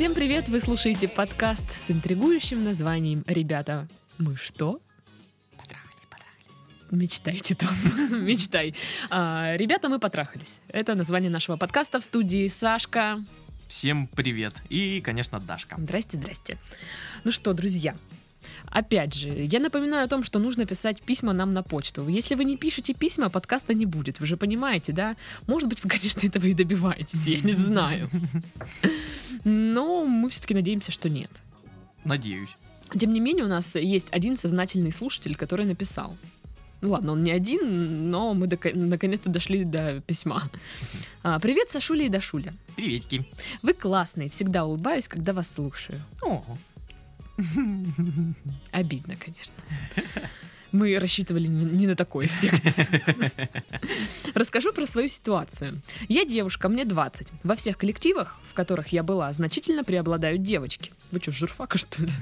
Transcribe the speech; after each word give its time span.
Всем 0.00 0.14
привет! 0.14 0.48
Вы 0.48 0.60
слушаете 0.60 1.08
подкаст 1.08 1.70
с 1.76 1.90
интригующим 1.90 2.64
названием 2.64 3.22
«Ребята, 3.26 3.86
мы 4.16 4.34
что?» 4.34 4.80
Мечтайте 6.90 7.54
там, 7.54 7.68
мечтай. 8.24 8.74
А, 9.10 9.54
ребята, 9.58 9.90
мы 9.90 9.98
потрахались. 9.98 10.56
Это 10.68 10.94
название 10.94 11.30
нашего 11.30 11.58
подкаста 11.58 12.00
в 12.00 12.02
студии 12.02 12.48
Сашка. 12.48 13.22
Всем 13.68 14.06
привет. 14.06 14.62
И, 14.70 15.02
конечно, 15.02 15.38
Дашка. 15.38 15.76
Здрасте, 15.78 16.16
здрасте. 16.16 16.56
Ну 17.24 17.30
что, 17.30 17.52
друзья, 17.52 17.94
Опять 18.66 19.14
же, 19.14 19.28
я 19.28 19.60
напоминаю 19.60 20.04
о 20.04 20.08
том, 20.08 20.22
что 20.22 20.38
нужно 20.38 20.66
писать 20.66 21.00
письма 21.02 21.32
нам 21.32 21.52
на 21.52 21.62
почту. 21.62 22.06
Если 22.08 22.34
вы 22.34 22.44
не 22.44 22.56
пишете 22.56 22.94
письма, 22.94 23.28
подкаста 23.28 23.74
не 23.74 23.86
будет. 23.86 24.20
Вы 24.20 24.26
же 24.26 24.36
понимаете, 24.36 24.92
да? 24.92 25.16
Может 25.46 25.68
быть, 25.68 25.82
вы, 25.82 25.90
конечно, 25.90 26.26
этого 26.26 26.46
и 26.46 26.54
добиваетесь, 26.54 27.26
я 27.26 27.40
не 27.40 27.52
знаю. 27.52 28.10
Но 29.44 30.04
мы 30.04 30.30
все-таки 30.30 30.54
надеемся, 30.54 30.92
что 30.92 31.08
нет. 31.08 31.30
Надеюсь. 32.04 32.50
Тем 32.98 33.12
не 33.12 33.20
менее, 33.20 33.44
у 33.44 33.48
нас 33.48 33.76
есть 33.76 34.08
один 34.10 34.36
сознательный 34.36 34.92
слушатель, 34.92 35.36
который 35.36 35.64
написал. 35.64 36.16
Ну 36.80 36.90
ладно, 36.90 37.12
он 37.12 37.22
не 37.22 37.30
один, 37.30 38.10
но 38.10 38.32
мы 38.32 38.46
дока- 38.46 38.74
наконец-то 38.74 39.28
дошли 39.28 39.64
до 39.64 40.00
письма. 40.06 40.44
А, 41.22 41.38
привет, 41.38 41.68
Сашуля 41.68 42.06
и 42.06 42.08
Дашуля. 42.08 42.54
Приветики. 42.74 43.24
Вы 43.62 43.74
классные, 43.74 44.30
всегда 44.30 44.64
улыбаюсь, 44.64 45.06
когда 45.06 45.34
вас 45.34 45.52
слушаю. 45.52 46.00
О, 46.22 46.42
Обидно, 48.70 49.14
конечно. 49.16 49.54
Мы 50.72 50.96
рассчитывали 51.00 51.48
не, 51.48 51.86
на 51.86 51.96
такой 51.96 52.26
эффект. 52.26 52.62
Расскажу 54.34 54.72
про 54.72 54.86
свою 54.86 55.08
ситуацию. 55.08 55.80
Я 56.08 56.24
девушка, 56.24 56.68
мне 56.68 56.84
20. 56.84 57.28
Во 57.42 57.56
всех 57.56 57.76
коллективах, 57.76 58.38
в 58.48 58.54
которых 58.54 58.88
я 58.88 59.02
была, 59.02 59.32
значительно 59.32 59.82
преобладают 59.82 60.42
девочки. 60.42 60.92
Вы 61.10 61.18
что, 61.20 61.32
журфака, 61.32 61.76
что 61.76 62.02
ли? 62.02 62.12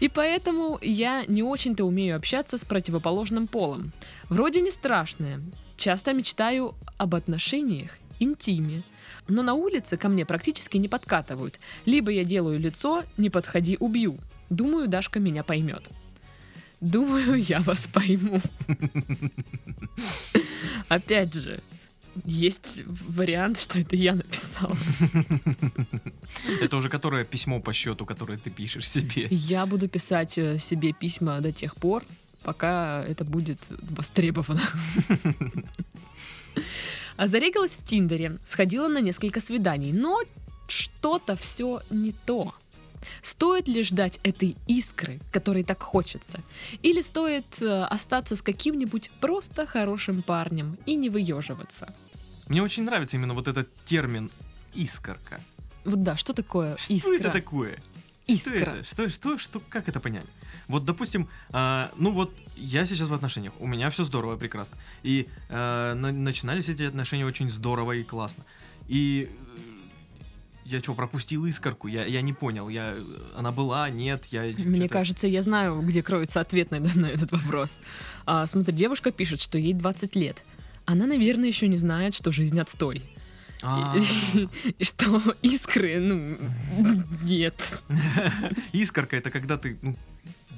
И 0.00 0.08
поэтому 0.08 0.78
я 0.80 1.24
не 1.26 1.42
очень-то 1.42 1.84
умею 1.84 2.16
общаться 2.16 2.56
с 2.56 2.64
противоположным 2.64 3.48
полом. 3.48 3.92
Вроде 4.30 4.62
не 4.62 4.70
страшное. 4.70 5.42
Часто 5.76 6.14
мечтаю 6.14 6.74
об 6.96 7.14
отношениях, 7.14 7.90
интиме. 8.18 8.82
Но 9.28 9.42
на 9.42 9.54
улице 9.54 9.96
ко 9.96 10.08
мне 10.08 10.26
практически 10.26 10.76
не 10.76 10.88
подкатывают. 10.88 11.58
Либо 11.86 12.10
я 12.10 12.24
делаю 12.24 12.58
лицо 12.58 13.04
«не 13.16 13.30
подходи, 13.30 13.76
убью». 13.80 14.18
Думаю, 14.50 14.88
Дашка 14.88 15.20
меня 15.20 15.42
поймет. 15.42 15.82
Думаю, 16.80 17.42
я 17.42 17.60
вас 17.60 17.86
пойму. 17.86 18.40
Опять 20.88 21.34
же, 21.34 21.60
есть 22.24 22.82
вариант, 22.86 23.58
что 23.58 23.78
это 23.78 23.96
я 23.96 24.14
написала. 24.14 24.76
это 26.60 26.76
уже 26.76 26.88
которое 26.88 27.24
письмо 27.24 27.60
по 27.60 27.72
счету, 27.72 28.04
которое 28.06 28.38
ты 28.38 28.50
пишешь 28.50 28.88
себе. 28.88 29.26
Я 29.30 29.66
буду 29.66 29.88
писать 29.88 30.38
э, 30.38 30.58
себе 30.58 30.92
письма 30.92 31.40
до 31.40 31.52
тех 31.52 31.74
пор, 31.76 32.04
пока 32.42 33.04
это 33.08 33.24
будет 33.24 33.58
востребовано. 33.68 34.62
А 37.16 37.26
Зарегалась 37.26 37.72
в 37.72 37.84
Тиндере, 37.84 38.38
сходила 38.44 38.88
на 38.88 39.00
несколько 39.00 39.40
свиданий, 39.40 39.92
но 39.92 40.20
что-то 40.66 41.36
все 41.36 41.80
не 41.90 42.12
то. 42.12 42.54
Стоит 43.22 43.68
ли 43.68 43.82
ждать 43.82 44.18
этой 44.22 44.56
искры, 44.66 45.20
которой 45.30 45.62
так 45.62 45.82
хочется? 45.82 46.40
Или 46.82 47.02
стоит 47.02 47.44
э, 47.60 47.84
остаться 47.84 48.34
с 48.34 48.42
каким-нибудь 48.42 49.10
просто 49.20 49.66
хорошим 49.66 50.22
парнем 50.22 50.78
и 50.86 50.94
не 50.94 51.10
выеживаться? 51.10 51.94
Мне 52.48 52.62
очень 52.62 52.84
нравится 52.84 53.16
именно 53.16 53.34
вот 53.34 53.46
этот 53.46 53.72
термин 53.84 54.30
искорка. 54.74 55.40
Вот 55.84 56.02
да, 56.02 56.16
что 56.16 56.32
такое 56.32 56.76
Что 56.76 56.94
искра? 56.94 57.14
это 57.14 57.30
такое? 57.30 57.76
Искра. 58.26 58.58
Что 58.58 58.70
это? 58.70 58.84
Что, 58.84 59.08
что, 59.08 59.38
что, 59.38 59.60
как 59.68 59.88
это 59.88 60.00
понять? 60.00 60.26
Вот, 60.68 60.84
допустим, 60.84 61.28
а, 61.50 61.90
ну 61.96 62.12
вот 62.12 62.32
я 62.56 62.84
сейчас 62.84 63.08
в 63.08 63.14
отношениях, 63.14 63.52
у 63.58 63.66
меня 63.66 63.90
все 63.90 64.04
здорово, 64.04 64.36
прекрасно. 64.36 64.76
И 65.02 65.28
а, 65.50 65.94
на- 65.94 66.12
начинались 66.12 66.68
эти 66.68 66.82
отношения 66.82 67.26
очень 67.26 67.50
здорово 67.50 67.92
и 67.92 68.04
классно. 68.04 68.44
И 68.88 69.28
э, 69.30 69.60
я 70.64 70.78
что, 70.80 70.94
пропустил 70.94 71.46
искорку? 71.46 71.88
Я, 71.88 72.04
я 72.04 72.22
не 72.22 72.32
понял. 72.32 72.68
Я, 72.68 72.94
она 73.36 73.52
была, 73.52 73.90
нет, 73.90 74.26
я... 74.26 74.42
Мне 74.58 74.88
кажется, 74.88 75.26
я 75.26 75.42
знаю, 75.42 75.80
где 75.82 76.02
кроется 76.02 76.40
ответ 76.40 76.70
на, 76.70 76.80
на 76.80 77.06
этот 77.06 77.32
вопрос. 77.32 77.80
А, 78.26 78.46
смотри, 78.46 78.74
девушка 78.74 79.10
пишет, 79.10 79.40
что 79.40 79.58
ей 79.58 79.74
20 79.74 80.16
лет. 80.16 80.42
Она, 80.86 81.06
наверное, 81.06 81.48
еще 81.48 81.68
не 81.68 81.78
знает, 81.78 82.14
что 82.14 82.30
жизнь 82.32 82.58
отстой. 82.60 83.02
А, 83.62 83.96
что 84.80 85.22
искры, 85.42 85.98
ну, 85.98 86.36
нет. 87.22 87.54
Искорка 88.72 89.16
это 89.16 89.30
когда 89.30 89.56
ты 89.56 89.78
ну, 89.80 89.96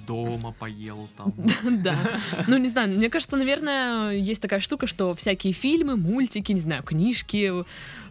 дома 0.07 0.53
поел 0.53 1.09
там. 1.17 1.33
Да. 1.83 1.97
Ну, 2.47 2.57
не 2.59 2.69
знаю, 2.69 2.89
мне 2.97 3.11
кажется, 3.11 3.37
наверное, 3.37 4.13
есть 4.13 4.41
такая 4.41 4.61
штука, 4.61 4.87
что 4.87 5.15
всякие 5.15 5.53
фильмы, 5.53 5.97
мультики, 5.97 6.53
не 6.53 6.61
знаю, 6.61 6.83
книжки, 6.83 7.53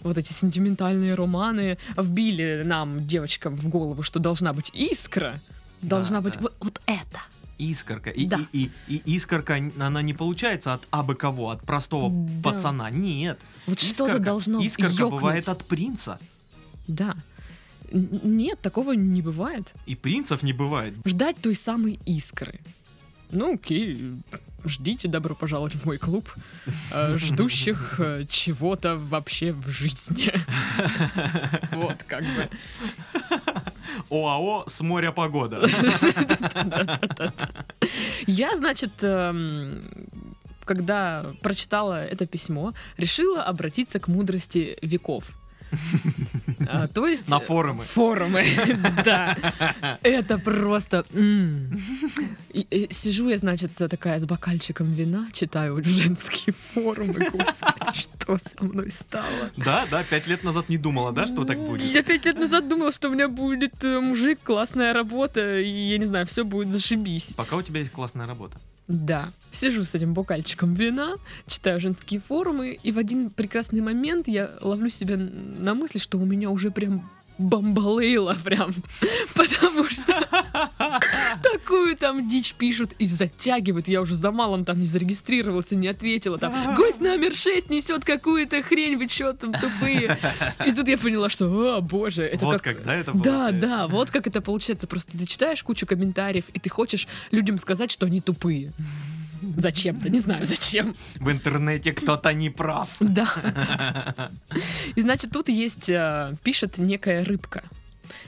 вот 0.01 0.17
эти 0.17 0.33
сентиментальные 0.33 1.15
романы 1.15 1.77
вбили 1.97 2.63
нам, 2.65 3.05
девочкам, 3.07 3.55
в 3.55 3.69
голову, 3.69 4.03
что 4.03 4.19
должна 4.19 4.53
быть 4.53 4.71
искра. 4.73 5.39
Должна 5.81 6.21
быть 6.21 6.35
вот, 6.39 6.53
вот 6.59 6.81
это. 6.85 7.19
Искорка. 7.57 8.09
И, 8.09 8.25
Да. 8.25 8.39
и, 8.51 8.69
и, 8.87 8.95
и 8.97 9.15
искорка, 9.15 9.57
она 9.79 10.01
не 10.01 10.13
получается 10.13 10.73
от 10.73 10.87
абы 10.91 11.15
кого, 11.15 11.49
от 11.51 11.61
простого 11.63 12.09
Да. 12.11 12.49
пацана. 12.51 12.89
Нет. 12.91 13.39
Вот 13.65 13.79
что-то 13.79 14.19
должно 14.19 14.61
Искорка 14.61 14.91
ёкнуть. 14.93 15.11
бывает 15.21 15.47
от 15.49 15.63
принца. 15.65 16.19
Да. 16.87 17.15
Нет, 17.95 18.59
такого 18.59 18.91
не 18.91 19.21
бывает. 19.21 19.73
И 19.85 19.95
принцев 19.95 20.43
не 20.43 20.53
бывает. 20.53 20.93
Ждать 21.05 21.37
той 21.41 21.55
самой 21.55 21.99
искры. 22.05 22.59
Ну, 23.31 23.53
окей, 23.53 24.01
ждите, 24.65 25.07
добро 25.07 25.33
пожаловать 25.33 25.73
в 25.73 25.85
мой 25.85 25.97
клуб 25.97 26.29
э, 26.91 27.17
ждущих 27.17 27.99
э, 27.99 28.25
чего-то 28.29 28.97
вообще 28.97 29.53
в 29.53 29.69
жизни. 29.69 30.33
Вот, 31.71 32.03
как 32.03 32.23
бы. 32.23 32.49
ОАО 34.09 34.65
с 34.67 34.81
моря 34.81 35.11
погода. 35.11 35.67
Я, 38.27 38.55
значит, 38.55 38.91
эм, 39.01 39.81
когда 40.65 41.25
прочитала 41.41 42.03
это 42.03 42.25
письмо, 42.25 42.73
решила 42.97 43.43
обратиться 43.43 43.99
к 43.99 44.07
мудрости 44.07 44.77
веков. 44.81 45.25
А, 46.67 46.87
То 46.87 47.07
есть... 47.07 47.29
На 47.29 47.39
форумы. 47.39 47.83
Форумы, 47.83 48.43
да. 49.05 49.37
Это 50.01 50.37
просто... 50.39 51.05
Сижу 52.89 53.29
я, 53.29 53.37
значит, 53.37 53.71
такая 53.75 54.19
с 54.19 54.25
бокальчиком 54.25 54.87
вина, 54.87 55.27
читаю 55.33 55.83
женские 55.83 56.55
форумы. 56.73 57.29
Господи, 57.31 57.99
что 57.99 58.37
со 58.37 58.63
мной 58.63 58.91
стало? 58.91 59.51
Да, 59.57 59.85
да, 59.91 60.03
пять 60.03 60.27
лет 60.27 60.43
назад 60.43 60.69
не 60.69 60.77
думала, 60.77 61.11
да, 61.11 61.27
что 61.27 61.43
так 61.43 61.59
будет? 61.59 61.93
Я 61.93 62.03
пять 62.03 62.25
лет 62.25 62.37
назад 62.37 62.67
думала, 62.67 62.91
что 62.91 63.09
у 63.09 63.11
меня 63.11 63.27
будет 63.27 63.83
э, 63.83 63.99
мужик, 63.99 64.39
классная 64.43 64.93
работа, 64.93 65.59
и, 65.59 65.69
я 65.69 65.97
не 65.97 66.05
знаю, 66.05 66.25
все 66.25 66.43
будет 66.43 66.71
зашибись. 66.71 67.33
Пока 67.35 67.55
у 67.55 67.61
тебя 67.61 67.79
есть 67.79 67.91
классная 67.91 68.27
работа. 68.27 68.57
Да. 68.87 69.29
Сижу 69.51 69.83
с 69.83 69.95
этим 69.95 70.13
бокальчиком 70.13 70.73
вина, 70.73 71.15
читаю 71.47 71.79
женские 71.79 72.19
форумы, 72.19 72.77
и 72.81 72.91
в 72.91 72.97
один 72.97 73.29
прекрасный 73.29 73.81
момент 73.81 74.27
я 74.27 74.49
ловлю 74.61 74.89
себя 74.89 75.17
на 75.17 75.73
мысли, 75.73 75.97
что 75.97 76.19
у 76.19 76.25
меня 76.25 76.49
уже 76.49 76.71
прям 76.71 77.09
бомбалейла 77.37 78.37
прям, 78.43 78.73
там 82.05 82.29
дичь 82.29 82.53
пишут 82.53 82.93
и 82.99 83.07
затягивают. 83.07 83.87
Я 83.87 83.99
уже 83.99 84.13
за 84.13 84.29
малым 84.29 84.63
там 84.63 84.79
не 84.79 84.85
зарегистрировался, 84.85 85.75
не 85.75 85.87
ответила. 85.87 86.37
Там 86.37 86.75
гость 86.75 87.01
номер 87.01 87.33
6 87.33 87.71
несет 87.71 88.05
какую-то 88.05 88.61
хрень, 88.61 88.95
вы 88.95 89.07
чё 89.07 89.33
там 89.33 89.53
тупые? 89.53 90.15
И 90.67 90.71
тут 90.71 90.87
я 90.87 90.99
поняла, 90.99 91.31
что, 91.31 91.77
о 91.77 91.81
боже, 91.81 92.21
это 92.21 92.45
вот 92.45 92.61
как... 92.61 92.75
как, 92.75 92.83
да, 92.83 92.93
это 92.93 93.11
Да, 93.11 93.19
получается? 93.23 93.67
да, 93.67 93.87
вот 93.87 94.11
как 94.11 94.27
это 94.27 94.39
получается. 94.41 94.85
Просто 94.85 95.17
ты 95.17 95.25
читаешь 95.25 95.63
кучу 95.63 95.87
комментариев, 95.87 96.45
и 96.53 96.59
ты 96.59 96.69
хочешь 96.69 97.07
людям 97.31 97.57
сказать, 97.57 97.91
что 97.91 98.05
они 98.05 98.21
тупые. 98.21 98.71
Зачем-то, 99.57 100.07
не 100.07 100.19
знаю 100.19 100.45
зачем. 100.45 100.95
В 101.15 101.31
интернете 101.31 101.91
кто-то 101.91 102.33
не 102.33 102.51
прав. 102.51 102.89
Да. 102.99 103.27
да. 103.43 104.29
И 104.93 105.01
значит, 105.01 105.31
тут 105.31 105.49
есть, 105.49 105.89
э, 105.89 106.35
пишет 106.43 106.77
некая 106.77 107.25
рыбка. 107.25 107.63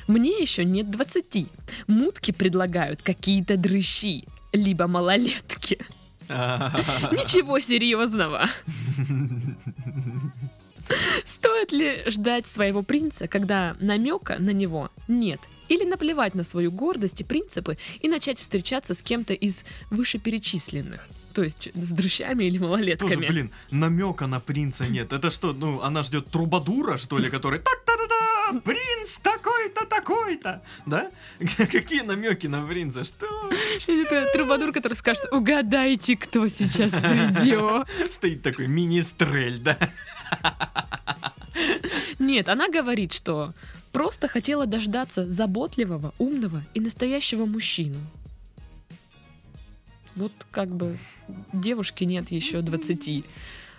Мне 0.07 0.39
еще 0.39 0.65
нет 0.65 0.89
20. 0.89 1.47
Мутки 1.87 2.31
предлагают 2.31 3.01
какие-то 3.01 3.57
дрыщи, 3.57 4.25
либо 4.53 4.87
малолетки. 4.87 5.79
Ничего 6.29 7.59
серьезного. 7.59 8.47
Стоит 11.25 11.71
ли 11.71 12.03
ждать 12.07 12.47
своего 12.47 12.81
принца, 12.81 13.27
когда 13.27 13.75
намека 13.79 14.37
на 14.39 14.51
него 14.51 14.89
нет? 15.07 15.39
Или 15.67 15.83
наплевать 15.83 16.33
на 16.33 16.43
свою 16.43 16.71
гордость 16.71 17.21
и 17.21 17.23
принципы 17.25 17.77
и 18.01 18.07
начать 18.07 18.39
встречаться 18.39 18.93
с 18.93 19.01
кем-то 19.01 19.33
из 19.33 19.63
вышеперечисленных? 19.89 21.07
То 21.33 21.43
есть 21.43 21.69
с 21.75 21.91
дрыщами 21.91 22.45
или 22.45 22.57
Тоже, 22.57 22.69
малолетками? 22.69 23.27
блин, 23.27 23.51
намека 23.69 24.27
на 24.27 24.39
принца 24.39 24.87
нет. 24.87 25.13
Это 25.13 25.29
что, 25.29 25.53
ну, 25.53 25.81
она 25.81 26.03
ждет 26.03 26.27
трубадура, 26.27 26.97
что 26.97 27.17
ли, 27.17 27.29
который 27.29 27.59
так 27.59 27.83
Да, 28.51 28.59
принц 28.59 29.17
такой-то, 29.19 29.85
такой-то. 29.85 30.61
Да? 30.85 31.09
Какие 31.57 32.01
намеки 32.01 32.47
на 32.47 32.65
принца? 32.65 33.03
Что? 33.03 33.27
Или 33.87 34.05
это 34.05 34.31
трубадур, 34.31 34.71
который 34.71 34.93
скажет, 34.93 35.31
угадайте, 35.31 36.15
кто 36.15 36.47
сейчас 36.47 36.91
придет. 36.91 37.87
Стоит 38.11 38.41
такой 38.41 38.67
мини-стрель, 38.67 39.59
да? 39.59 39.77
Нет, 42.19 42.49
она 42.49 42.69
говорит, 42.69 43.13
что 43.13 43.53
просто 43.91 44.27
хотела 44.27 44.65
дождаться 44.65 45.27
заботливого, 45.27 46.13
умного 46.17 46.61
и 46.73 46.79
настоящего 46.79 47.45
мужчину. 47.45 47.97
Вот 50.15 50.31
как 50.51 50.69
бы 50.69 50.97
девушке 51.53 52.05
нет 52.05 52.31
еще 52.31 52.61
20, 52.61 53.23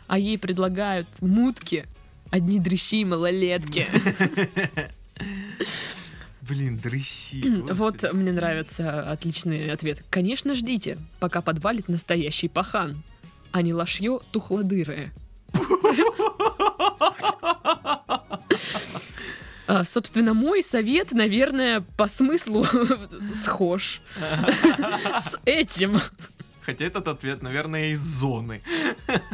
а 0.07 0.19
ей 0.19 0.39
предлагают 0.39 1.09
мутки, 1.21 1.87
одни 2.31 2.61
дрыщи 2.61 3.01
и 3.01 3.05
малолетки. 3.05 3.87
Блин, 6.43 6.79
дрыщи. 6.79 7.45
Вот 7.73 8.11
мне 8.13 8.33
нравится 8.33 9.11
отличный 9.11 9.71
ответ. 9.71 10.03
Конечно, 10.09 10.55
ждите, 10.55 10.97
пока 11.21 11.43
подвалит 11.43 11.89
настоящий 11.89 12.49
пахан, 12.49 13.03
а 13.53 13.61
не 13.63 13.75
лошье 13.75 14.21
тухлодырое. 14.33 15.13
А, 19.67 19.85
Собственно, 19.85 20.33
мой 20.33 20.63
совет, 20.63 21.13
наверное, 21.13 21.83
по 21.99 22.09
смыслу 22.09 22.67
схож 23.35 24.01
с 24.21 25.39
этим. 25.45 26.01
Хотя 26.63 26.87
этот 26.87 27.09
ответ, 27.09 27.43
наверное, 27.43 27.93
из 27.93 28.01
зоны. 28.01 28.63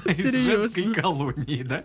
Из 0.05 0.44
женской 0.44 0.93
колонии, 0.93 1.62
да? 1.62 1.85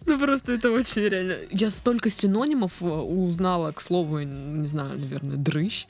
Ну, 0.06 0.18
просто 0.18 0.52
это 0.52 0.70
очень 0.70 1.02
реально. 1.02 1.36
Я 1.50 1.70
столько 1.70 2.10
синонимов 2.10 2.72
э, 2.80 2.84
узнала, 2.86 3.72
к 3.72 3.80
слову, 3.80 4.20
не 4.20 4.66
знаю, 4.66 4.98
наверное, 4.98 5.36
дрыщ. 5.36 5.86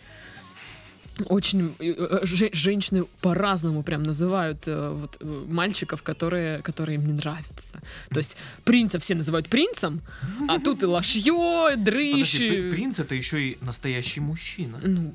Очень 1.26 1.74
э, 1.78 1.94
э, 1.96 2.26
же- 2.26 2.50
женщины 2.52 3.04
по-разному 3.20 3.82
прям 3.84 4.02
называют 4.02 4.66
вот, 4.66 5.16
мальчиков, 5.48 6.02
которые, 6.02 6.58
которые 6.58 6.96
им 6.96 7.06
не 7.06 7.12
нравятся. 7.12 7.80
То 8.10 8.18
есть 8.18 8.36
принца 8.64 8.98
все 8.98 9.14
называют 9.14 9.48
принцем, 9.48 10.00
а 10.48 10.58
тут 10.58 10.82
и 10.82 10.86
лошье, 10.86 11.74
дрыщ. 11.76 12.12
Подожди, 12.32 12.48
при- 12.48 12.66
и- 12.66 12.70
принц 12.70 12.98
это 12.98 13.14
еще 13.14 13.40
и 13.40 13.58
настоящий 13.60 14.20
мужчина. 14.20 14.80
Ну, 14.82 15.12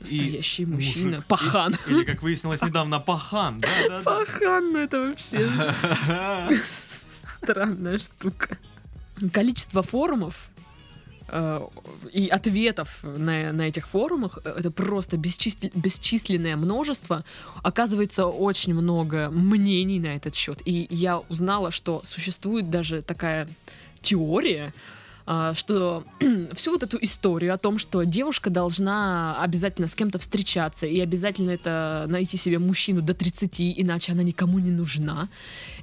настоящий 0.00 0.64
мужчина. 0.66 1.10
мужик. 1.10 1.26
Пахан. 1.26 1.76
Или, 1.88 1.96
или, 1.96 2.04
как 2.04 2.22
выяснилось 2.22 2.62
недавно, 2.62 2.98
пахан. 3.00 3.60
Да, 3.60 3.68
да, 3.88 3.98
да. 3.98 4.02
Пахан, 4.02 4.72
ну 4.72 4.78
это 4.78 4.98
вообще 5.00 5.46
странная 7.44 7.98
штука. 7.98 8.58
Количество 9.32 9.82
форумов 9.82 10.50
э, 11.28 11.60
и 12.12 12.28
ответов 12.28 13.00
на, 13.02 13.52
на 13.52 13.62
этих 13.62 13.86
форумах 13.86 14.38
э, 14.44 14.54
это 14.58 14.70
просто 14.70 15.16
бесчисл- 15.16 15.70
бесчисленное 15.74 16.56
множество. 16.56 17.24
Оказывается, 17.62 18.26
очень 18.26 18.74
много 18.74 19.30
мнений 19.30 20.00
на 20.00 20.16
этот 20.16 20.34
счет. 20.34 20.60
И 20.64 20.86
я 20.90 21.18
узнала, 21.28 21.70
что 21.70 22.00
существует 22.04 22.70
даже 22.70 23.02
такая 23.02 23.48
теория, 24.02 24.72
что 25.54 26.04
всю 26.54 26.72
вот 26.72 26.82
эту 26.82 26.98
историю 27.00 27.54
о 27.54 27.58
том, 27.58 27.78
что 27.78 28.02
девушка 28.04 28.50
должна 28.50 29.36
обязательно 29.40 29.88
с 29.88 29.94
кем-то 29.94 30.18
встречаться 30.18 30.86
и 30.86 31.00
обязательно 31.00 31.50
это 31.50 32.04
найти 32.08 32.36
себе 32.36 32.58
мужчину 32.58 33.00
до 33.02 33.14
30, 33.14 33.80
иначе 33.80 34.12
она 34.12 34.22
никому 34.22 34.58
не 34.58 34.70
нужна, 34.70 35.28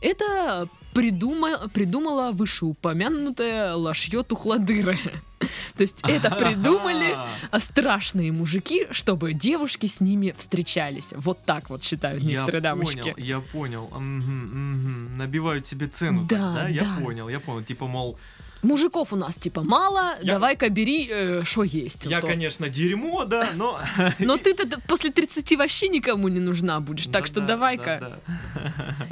это 0.01 0.67
придума- 0.93 1.69
придумала 1.69 2.31
вышеупомянутая 2.31 3.73
лошье 3.75 4.23
тухлодыры. 4.23 4.97
То 5.75 5.81
есть 5.83 5.97
это 6.03 6.29
придумали 6.35 7.15
а, 7.49 7.59
страшные 7.59 8.31
мужики, 8.31 8.85
чтобы 8.91 9.33
девушки 9.33 9.87
с 9.87 9.99
ними 9.99 10.35
встречались. 10.37 11.13
Вот 11.15 11.39
так 11.45 11.69
вот 11.71 11.81
считают 11.83 12.21
Я 12.21 12.29
некоторые 12.29 12.61
дамочки. 12.61 13.11
понял, 13.13 13.15
я 13.17 13.39
понял. 13.39 13.89
Мгм, 13.89 14.45
мгм. 14.45 15.17
Набивают 15.17 15.65
себе 15.65 15.87
цену. 15.87 16.25
Да, 16.29 16.53
да, 16.53 16.67
я 16.69 16.99
понял, 17.03 17.27
я 17.29 17.39
понял. 17.39 17.63
Типа, 17.63 17.87
мол, 17.87 18.17
Мужиков 18.61 19.11
у 19.13 19.15
нас 19.15 19.35
типа 19.37 19.63
мало, 19.63 20.15
Я- 20.21 20.33
давай-ка 20.33 20.69
бери, 20.69 21.43
что 21.43 21.63
есть. 21.63 22.05
я, 22.05 22.21
Вот 22.21 22.29
конечно, 22.29 22.69
дерьмо, 22.69 23.25
да, 23.25 23.49
но... 23.55 23.79
Но 24.19 24.37
ты-то 24.37 24.79
после 24.87 25.11
30 25.11 25.57
вообще 25.57 25.87
никому 25.89 26.27
не 26.27 26.39
нужна 26.39 26.79
будешь, 26.79 27.07
так 27.07 27.25
что 27.25 27.39
Да-да, 27.39 27.47
давай-ка. 27.53 28.19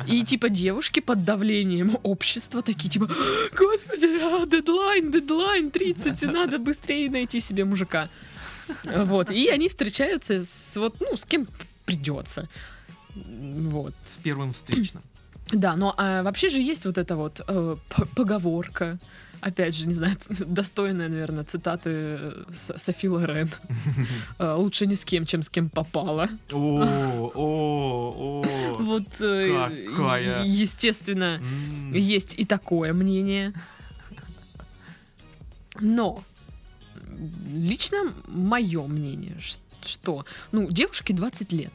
И 0.07 0.23
типа 0.23 0.49
девушки 0.49 0.99
под 0.99 1.23
давлением 1.23 1.97
общества 2.03 2.61
такие 2.61 2.89
типа, 2.89 3.07
господи, 3.57 4.05
а, 4.21 4.45
дедлайн, 4.45 5.11
дедлайн, 5.11 5.71
30, 5.71 6.23
и 6.23 6.25
надо 6.39 6.59
быстрее 6.59 7.09
найти 7.09 7.39
себе 7.39 7.65
мужика. 7.65 8.09
Вот, 8.95 9.31
и 9.31 9.47
они 9.47 9.67
встречаются 9.67 10.39
с 10.39 10.73
вот, 10.75 10.95
ну, 10.99 11.17
с 11.17 11.25
кем 11.25 11.47
придется. 11.85 12.47
Вот. 13.15 13.93
С 14.09 14.17
первым 14.17 14.53
встречным. 14.53 15.01
Да, 15.51 15.75
но 15.75 15.95
а, 15.97 16.21
вообще 16.21 16.49
же 16.49 16.61
есть 16.61 16.85
вот 16.85 16.99
эта 16.99 17.15
вот 17.15 17.41
э, 17.47 17.75
поговорка, 18.15 18.99
опять 19.41 19.75
же, 19.75 19.87
не 19.87 19.93
знаю, 19.93 20.15
достойная, 20.29 21.09
наверное, 21.09 21.43
цитаты 21.43 21.89
э, 21.91 22.43
Софи 22.51 23.07
Лорен. 23.09 23.49
Э, 24.39 24.53
Лучше 24.55 24.85
ни 24.85 24.95
с 24.95 25.03
кем, 25.03 25.25
чем 25.25 25.41
с 25.41 25.49
кем 25.49 25.69
попало. 25.69 26.29
О, 26.51 26.83
о, 27.35 28.43
о. 28.43 28.77
Вот, 28.79 29.07
э, 29.19 29.85
Какая. 29.95 30.43
естественно, 30.45 31.41
есть 31.91 32.35
и 32.37 32.45
такое 32.45 32.93
мнение. 32.93 33.53
Но 35.79 36.23
лично 37.53 38.13
мое 38.27 38.85
мнение, 38.87 39.37
что, 39.83 40.25
ну, 40.51 40.69
девушке 40.69 41.13
20 41.13 41.51
лет. 41.51 41.73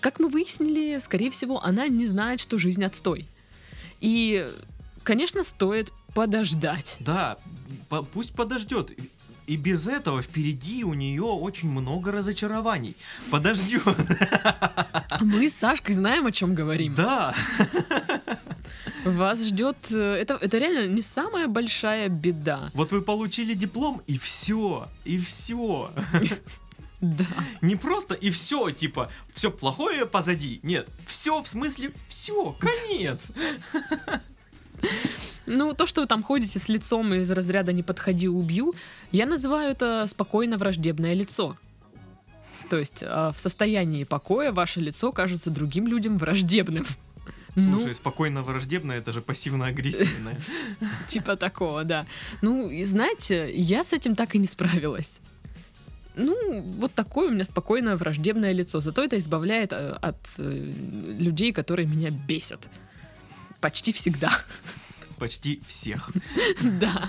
Как 0.00 0.20
мы 0.20 0.28
выяснили, 0.28 0.98
скорее 1.00 1.30
всего, 1.30 1.62
она 1.64 1.88
не 1.88 2.06
знает, 2.06 2.40
что 2.40 2.58
жизнь 2.58 2.84
отстой. 2.84 3.26
И, 4.00 4.48
конечно, 5.02 5.42
стоит 5.42 5.92
подождать. 6.14 6.96
Да, 7.00 7.38
по- 7.88 8.02
пусть 8.02 8.32
подождет. 8.32 8.92
И 9.46 9.56
без 9.56 9.88
этого 9.88 10.20
впереди 10.20 10.84
у 10.84 10.92
нее 10.92 11.22
очень 11.22 11.70
много 11.70 12.12
разочарований. 12.12 12.94
Подождет. 13.30 13.82
Мы 15.20 15.48
с 15.48 15.54
Сашкой 15.54 15.94
знаем, 15.94 16.26
о 16.26 16.32
чем 16.32 16.54
говорим. 16.54 16.94
Да. 16.94 17.34
Вас 19.06 19.42
ждет... 19.42 19.76
э, 19.90 20.16
Это, 20.20 20.34
это 20.34 20.58
реально 20.58 20.92
не 20.92 21.00
самая 21.00 21.46
большая 21.48 22.10
беда. 22.10 22.70
Вот 22.74 22.92
вы 22.92 23.00
получили 23.00 23.54
диплом, 23.54 24.02
и 24.06 24.18
все. 24.18 24.86
И 25.06 25.18
все. 25.18 25.90
Да. 27.00 27.24
Не 27.62 27.76
просто 27.76 28.12
и 28.14 28.28
все, 28.30 28.70
типа, 28.70 29.10
все 29.32 29.50
плохое 29.50 30.04
позади. 30.04 30.60
Нет, 30.62 30.88
все 31.06 31.40
в 31.40 31.48
смысле 31.48 31.92
все, 32.08 32.52
конец. 32.58 33.32
Ну, 35.48 35.72
то, 35.72 35.86
что 35.86 36.02
вы 36.02 36.06
там 36.06 36.22
ходите 36.22 36.58
с 36.58 36.68
лицом 36.68 37.14
из 37.14 37.30
разряда 37.30 37.72
«не 37.72 37.82
подходи, 37.82 38.28
убью», 38.28 38.74
я 39.12 39.26
называю 39.26 39.70
это 39.70 40.06
спокойно 40.06 40.58
враждебное 40.58 41.14
лицо. 41.14 41.56
То 42.68 42.76
есть 42.76 43.02
э, 43.02 43.32
в 43.34 43.40
состоянии 43.40 44.04
покоя 44.04 44.52
ваше 44.52 44.80
лицо 44.80 45.10
кажется 45.10 45.50
другим 45.50 45.86
людям 45.86 46.18
враждебным. 46.18 46.84
Слушай, 47.54 47.94
спокойно 47.94 48.42
враждебное, 48.42 48.98
это 48.98 49.10
же 49.10 49.20
пассивно-агрессивное. 49.20 50.38
Ну, 50.80 50.88
типа 51.08 51.36
такого, 51.36 51.84
да. 51.84 52.04
Ну, 52.42 52.70
и 52.70 52.84
знаете, 52.84 53.50
я 53.52 53.82
с 53.82 53.92
этим 53.92 54.14
так 54.14 54.34
и 54.34 54.38
не 54.38 54.46
справилась. 54.46 55.20
Ну, 56.14 56.60
вот 56.78 56.92
такое 56.92 57.28
у 57.28 57.30
меня 57.32 57.44
спокойное 57.44 57.96
враждебное 57.96 58.52
лицо. 58.52 58.80
Зато 58.80 59.02
это 59.02 59.16
избавляет 59.18 59.72
э, 59.72 59.96
от 60.00 60.16
э, 60.38 60.72
людей, 61.18 61.52
которые 61.52 61.88
меня 61.88 62.10
бесят. 62.10 62.68
Почти 63.60 63.92
всегда. 63.92 64.30
Почти 65.18 65.60
всех. 65.66 66.10
Да. 66.80 67.08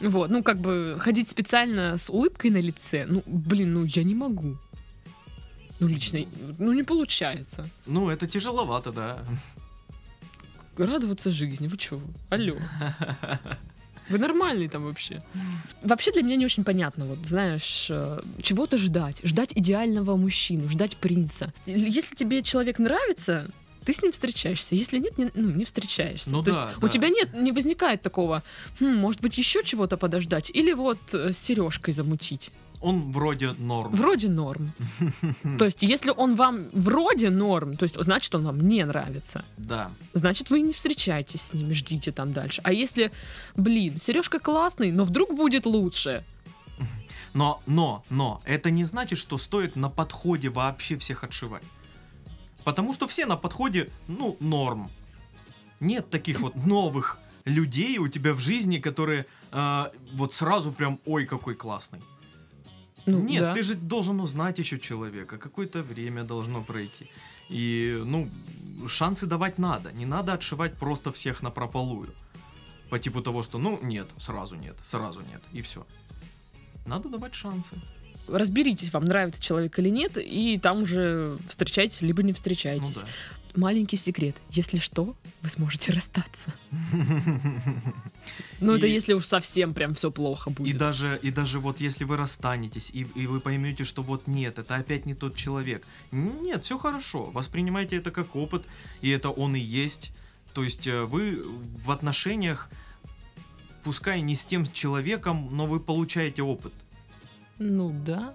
Вот, 0.00 0.30
ну 0.30 0.42
как 0.42 0.58
бы 0.58 0.96
ходить 0.98 1.30
специально 1.30 1.96
с 1.96 2.10
улыбкой 2.10 2.50
на 2.50 2.60
лице, 2.60 3.06
ну, 3.08 3.22
блин, 3.26 3.74
ну 3.74 3.84
я 3.84 4.02
не 4.02 4.14
могу. 4.14 4.56
Ну, 5.78 5.88
лично, 5.88 6.20
ну 6.58 6.72
не 6.72 6.82
получается. 6.82 7.68
Ну, 7.86 8.10
это 8.10 8.26
тяжеловато, 8.26 8.92
да. 8.92 9.18
Радоваться 10.76 11.30
жизни, 11.30 11.68
вы 11.68 11.76
чё? 11.76 12.00
Алло. 12.30 12.56
Вы 14.08 14.18
нормальный 14.18 14.68
там 14.68 14.84
вообще. 14.84 15.18
Вообще 15.82 16.12
для 16.12 16.22
меня 16.22 16.36
не 16.36 16.44
очень 16.44 16.62
понятно, 16.62 17.06
вот 17.06 17.26
знаешь, 17.26 17.88
э, 17.90 18.20
чего-то 18.40 18.78
ждать. 18.78 19.16
Ждать 19.24 19.50
идеального 19.52 20.16
мужчину, 20.16 20.68
ждать 20.68 20.96
принца. 20.96 21.52
Если 21.66 22.14
тебе 22.14 22.44
человек 22.44 22.78
нравится, 22.78 23.50
ты 23.86 23.92
с 23.92 24.02
ним 24.02 24.12
встречаешься. 24.12 24.74
Если 24.74 24.98
нет, 24.98 25.16
не, 25.16 25.30
ну, 25.34 25.50
не 25.50 25.64
встречаешься. 25.64 26.30
Ну 26.30 26.42
То 26.42 26.50
да, 26.52 26.56
есть 26.56 26.80
да. 26.80 26.86
у 26.86 26.88
тебя 26.90 27.08
нет, 27.08 27.32
не 27.34 27.52
возникает 27.52 28.02
такого, 28.02 28.42
«Хм, 28.80 28.96
может 28.96 29.22
быть, 29.22 29.38
еще 29.38 29.62
чего-то 29.64 29.96
подождать, 29.96 30.50
или 30.50 30.72
вот 30.72 30.98
э, 31.12 31.32
с 31.32 31.38
сережкой 31.38 31.94
замутить. 31.94 32.50
Он 32.80 33.12
вроде 33.12 33.54
норм. 33.58 33.94
Вроде 33.94 34.28
норм. 34.28 34.70
То 35.58 35.64
есть, 35.64 35.82
если 35.82 36.12
он 36.16 36.34
вам 36.34 36.64
вроде 36.72 37.30
норм, 37.30 37.76
то 37.76 37.84
есть, 37.84 37.96
значит, 37.98 38.34
он 38.34 38.42
вам 38.42 38.60
не 38.68 38.84
нравится. 38.84 39.44
Да. 39.56 39.90
Значит, 40.12 40.50
вы 40.50 40.60
не 40.60 40.72
встречаетесь 40.72 41.40
с 41.40 41.52
ним, 41.54 41.72
ждите 41.72 42.12
там 42.12 42.32
дальше. 42.32 42.60
А 42.64 42.72
если, 42.72 43.12
блин, 43.56 43.98
Сережка 43.98 44.38
классный, 44.38 44.92
но 44.92 45.04
вдруг 45.04 45.34
будет 45.34 45.64
лучше. 45.64 46.22
Но, 47.34 47.60
но, 47.66 48.02
но, 48.08 48.40
это 48.44 48.70
не 48.70 48.84
значит, 48.84 49.18
что 49.18 49.36
стоит 49.36 49.76
на 49.76 49.90
подходе 49.90 50.48
вообще 50.48 50.96
всех 50.96 51.22
отшивать. 51.22 51.62
Потому 52.66 52.94
что 52.94 53.06
все 53.06 53.26
на 53.26 53.36
подходе, 53.36 53.90
ну, 54.08 54.36
норм. 54.40 54.90
Нет 55.78 56.10
таких 56.10 56.40
вот 56.40 56.56
новых 56.66 57.18
людей 57.44 57.98
у 57.98 58.08
тебя 58.08 58.32
в 58.32 58.40
жизни, 58.40 58.78
которые 58.78 59.24
а, 59.52 59.92
вот 60.14 60.34
сразу 60.34 60.72
прям, 60.72 60.98
ой, 61.06 61.26
какой 61.26 61.54
классный. 61.54 62.00
Ну, 63.06 63.20
Нет, 63.20 63.42
да. 63.42 63.54
ты 63.54 63.62
же 63.62 63.74
должен 63.74 64.20
узнать 64.20 64.58
еще 64.58 64.80
человека, 64.80 65.38
какое-то 65.38 65.84
время 65.84 66.24
должно 66.24 66.64
пройти. 66.64 67.06
И, 67.48 68.02
ну, 68.04 68.28
шансы 68.88 69.26
давать 69.26 69.58
надо. 69.58 69.92
Не 69.92 70.06
надо 70.06 70.32
отшивать 70.32 70.76
просто 70.76 71.12
всех 71.12 71.42
на 71.42 71.50
прополую. 71.50 72.08
По 72.90 72.98
типу 72.98 73.22
того, 73.22 73.44
что, 73.44 73.58
ну, 73.58 73.78
нет, 73.80 74.08
сразу 74.18 74.56
нет, 74.56 74.76
сразу 74.82 75.20
нет, 75.20 75.42
и 75.52 75.62
все. 75.62 75.86
Надо 76.84 77.08
давать 77.08 77.34
шансы. 77.34 77.76
Разберитесь, 78.28 78.92
вам 78.92 79.04
нравится 79.04 79.40
человек 79.42 79.78
или 79.78 79.88
нет, 79.88 80.16
и 80.16 80.58
там 80.62 80.82
уже 80.82 81.36
встречайтесь, 81.48 82.02
либо 82.02 82.22
не 82.22 82.32
Ну 82.32 82.36
встречайтесь. 82.36 82.96
да. 82.96 83.06
Маленький 83.54 83.96
секрет. 83.96 84.36
Если 84.50 84.78
что, 84.78 85.14
вы 85.42 85.48
сможете 85.48 85.92
расстаться. 85.92 86.52
Ну, 88.60 88.74
это 88.74 88.86
И- 88.86 88.92
если 88.92 89.12
уж 89.12 89.24
совсем 89.26 89.74
прям 89.74 89.94
все 89.94 90.10
плохо 90.10 90.50
И 90.50 90.52
будет. 90.52 90.76
даже, 90.78 91.18
и 91.22 91.30
даже 91.30 91.60
вот 91.60 91.80
если 91.80 92.04
вы 92.04 92.16
расстанетесь, 92.16 92.90
и, 92.92 93.06
и 93.14 93.26
вы 93.26 93.38
поймете, 93.40 93.84
что 93.84 94.02
вот 94.02 94.26
нет, 94.26 94.58
это 94.58 94.76
опять 94.76 95.04
не 95.06 95.14
тот 95.14 95.36
человек. 95.36 95.84
Нет, 96.10 96.64
все 96.64 96.78
хорошо. 96.78 97.24
Воспринимайте 97.24 97.96
это 97.96 98.10
как 98.10 98.34
опыт, 98.34 98.64
и 99.02 99.10
это 99.10 99.28
он 99.30 99.56
и 99.56 99.60
есть. 99.60 100.10
То 100.54 100.64
есть 100.64 100.86
э, 100.86 101.02
вы 101.04 101.44
в 101.84 101.90
отношениях, 101.90 102.70
пускай 103.84 104.20
не 104.22 104.34
с 104.34 104.44
тем 104.44 104.70
человеком, 104.72 105.48
но 105.50 105.66
вы 105.66 105.78
получаете 105.78 106.42
опыт. 106.42 106.72
Ну 107.58 107.90
да. 108.04 108.34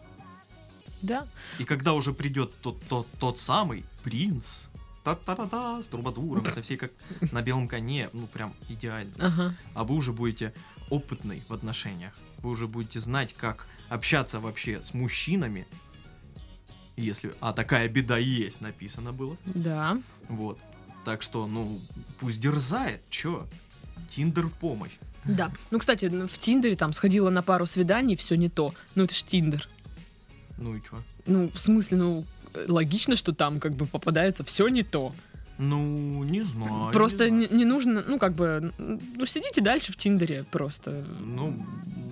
Да. 1.01 1.27
И 1.57 1.63
когда 1.65 1.93
уже 1.93 2.13
придет 2.13 2.53
тот, 2.61 2.81
тот, 2.87 3.07
тот 3.19 3.39
самый 3.39 3.83
принц, 4.03 4.65
та-та-та-та, 5.03 5.81
с 5.81 5.87
трубадуром, 5.87 6.45
со 6.53 6.61
всей 6.61 6.77
как 6.77 6.91
на 7.31 7.41
белом 7.41 7.67
коне, 7.67 8.09
ну 8.13 8.27
прям 8.27 8.53
идеально. 8.69 9.13
Ага. 9.19 9.55
а 9.73 9.83
вы 9.83 9.95
уже 9.95 10.13
будете 10.13 10.53
опытный 10.89 11.41
в 11.47 11.53
отношениях. 11.53 12.13
Вы 12.39 12.51
уже 12.51 12.67
будете 12.67 12.99
знать, 12.99 13.33
как 13.33 13.67
общаться 13.89 14.39
вообще 14.39 14.81
с 14.83 14.93
мужчинами. 14.93 15.67
Если, 16.97 17.33
а 17.39 17.53
такая 17.53 17.87
беда 17.87 18.17
есть, 18.17 18.61
написано 18.61 19.11
было. 19.11 19.37
Да. 19.45 19.97
Вот. 20.27 20.59
Так 21.05 21.23
что, 21.23 21.47
ну, 21.47 21.79
пусть 22.19 22.39
дерзает, 22.39 23.01
чё? 23.09 23.47
Тиндер 24.09 24.47
в 24.47 24.53
помощь. 24.53 24.97
Да. 25.25 25.51
Ну, 25.69 25.79
кстати, 25.79 26.09
в 26.09 26.37
Тиндере 26.37 26.75
там 26.75 26.93
сходила 26.93 27.29
на 27.29 27.41
пару 27.41 27.65
свиданий, 27.65 28.15
все 28.15 28.35
не 28.35 28.49
то. 28.49 28.73
Ну, 28.95 29.03
это 29.03 29.13
ж 29.13 29.23
Тиндер. 29.23 29.67
Ну 30.57 30.75
и 30.75 30.81
чё? 30.81 30.97
Ну, 31.25 31.49
в 31.53 31.57
смысле, 31.59 31.97
ну, 31.97 32.25
логично, 32.67 33.15
что 33.15 33.33
там 33.33 33.59
как 33.59 33.73
бы 33.73 33.85
попадается 33.85 34.43
все 34.43 34.67
не 34.67 34.83
то. 34.83 35.13
Ну, 35.57 36.23
не 36.23 36.41
знаю. 36.41 36.91
просто 36.91 37.29
не 37.29 37.41
не, 37.41 37.45
знаю. 37.45 37.57
не 37.59 37.65
нужно, 37.65 38.03
ну, 38.07 38.17
как 38.17 38.33
бы, 38.33 38.71
ну, 38.79 39.25
сидите 39.25 39.61
дальше 39.61 39.91
в 39.91 39.95
Тиндере 39.95 40.43
просто. 40.49 41.05
Ну, 41.19 41.53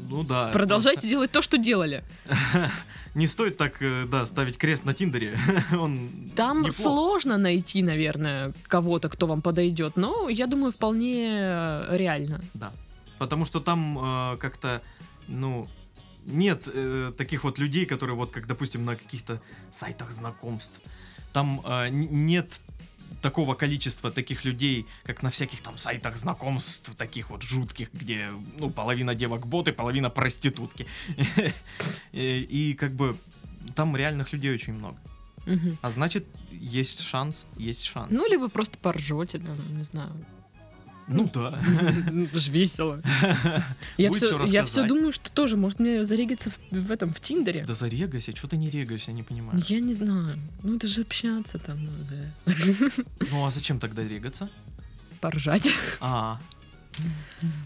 ну 0.09 0.23
да. 0.23 0.49
Продолжайте 0.53 1.07
делать 1.07 1.31
то, 1.31 1.41
что 1.41 1.57
делали. 1.57 2.03
просто 2.27 2.71
Не 3.15 3.27
стоит 3.27 3.57
так, 3.57 3.81
э, 3.81 4.05
да, 4.05 4.25
ставить 4.25 4.57
крест 4.57 4.85
на 4.85 4.93
Тиндере. 4.93 5.37
Он 5.71 6.09
Там 6.35 6.59
неплох. 6.59 6.75
сложно 6.75 7.37
найти, 7.37 7.81
наверное, 7.81 8.53
кого-то, 8.67 9.09
кто 9.09 9.27
вам 9.27 9.41
подойдет, 9.41 9.97
но 9.97 10.29
я 10.29 10.47
думаю, 10.47 10.71
вполне 10.71 11.27
э, 11.41 11.97
реально. 11.97 12.41
Да. 12.53 12.71
Потому 13.19 13.45
что 13.45 13.59
там 13.59 13.97
э, 13.99 14.37
как-то, 14.37 14.81
ну, 15.27 15.67
нет 16.25 16.69
э, 16.73 17.11
таких 17.17 17.43
вот 17.43 17.59
людей, 17.59 17.85
которые 17.85 18.15
вот, 18.15 18.31
как, 18.31 18.47
допустим, 18.47 18.85
на 18.85 18.95
каких-то 18.95 19.41
сайтах 19.69 20.11
знакомств. 20.11 20.81
Там 21.33 21.61
э, 21.65 21.89
нет 21.89 22.61
такого 23.21 23.55
количества 23.55 24.11
таких 24.11 24.45
людей, 24.45 24.85
как 25.03 25.23
на 25.23 25.29
всяких 25.29 25.61
там 25.61 25.77
сайтах 25.77 26.15
знакомств, 26.15 26.95
таких 26.95 27.29
вот 27.29 27.43
жутких, 27.43 27.89
где, 27.93 28.31
ну, 28.57 28.69
половина 28.69 29.13
девок 29.13 29.45
боты, 29.45 29.73
половина 29.73 30.09
проститутки. 30.09 30.87
И 32.13 32.47
и 32.71 32.73
как 32.73 32.93
бы 32.93 33.17
там 33.75 33.95
реальных 33.95 34.33
людей 34.33 34.53
очень 34.53 34.73
много. 34.73 34.97
А 35.81 35.89
значит, 35.89 36.25
есть 36.51 37.01
шанс, 37.01 37.45
есть 37.57 37.83
шанс. 37.83 38.11
Ну, 38.11 38.27
либо 38.29 38.49
просто 38.49 38.77
поржете, 38.77 39.39
там, 39.39 39.77
не 39.77 39.83
знаю. 39.83 40.11
Ну 41.09 41.29
да. 41.33 41.57
Это 42.31 42.39
ж 42.39 42.47
весело. 42.49 43.01
Я 43.97 44.11
все, 44.11 44.43
я 44.45 44.63
все 44.63 44.87
думаю, 44.87 45.11
что 45.11 45.29
тоже, 45.31 45.57
может, 45.57 45.79
мне 45.79 46.03
зарегаться 46.03 46.49
в, 46.51 46.59
в 46.71 46.91
этом, 46.91 47.11
в 47.13 47.19
Тиндере. 47.19 47.65
Да 47.65 47.73
зарегайся, 47.73 48.35
что 48.35 48.47
ты 48.47 48.57
не 48.57 48.69
регаешься, 48.69 49.11
не 49.11 49.23
понимаю. 49.23 49.61
Я 49.67 49.79
не 49.79 49.93
знаю. 49.93 50.37
Ну, 50.63 50.75
это 50.75 50.87
же 50.87 51.01
общаться 51.01 51.57
там 51.59 51.77
надо. 51.83 52.57
Ну 53.31 53.45
а 53.45 53.49
зачем 53.49 53.79
тогда 53.79 54.03
регаться? 54.03 54.49
Поржать. 55.19 55.69
А, 55.99 56.39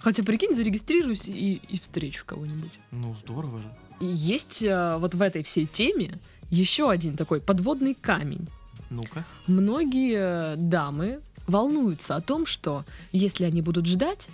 Хотя, 0.01 0.23
прикинь, 0.23 0.55
зарегистрируюсь 0.55 1.27
и, 1.27 1.55
и 1.67 1.79
встречу 1.79 2.23
кого-нибудь. 2.25 2.71
ну 2.91 3.15
здорово 3.15 3.61
же. 3.61 3.67
И 3.99 4.05
есть 4.05 4.61
э, 4.63 4.97
вот 4.97 5.15
в 5.15 5.21
этой 5.21 5.43
всей 5.43 5.65
теме 5.65 6.19
еще 6.49 6.89
один 6.89 7.15
такой 7.15 7.39
подводный 7.39 7.95
камень. 7.95 8.47
Ну-ка. 8.89 9.23
Многие 9.47 10.55
дамы 10.55 11.21
волнуются 11.47 12.15
о 12.15 12.21
том, 12.21 12.45
что 12.45 12.83
если 13.11 13.45
они 13.45 13.61
будут 13.61 13.85
ждать, 13.85 14.27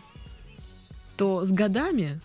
то 1.18 1.44
с 1.44 1.52
годами 1.52 2.20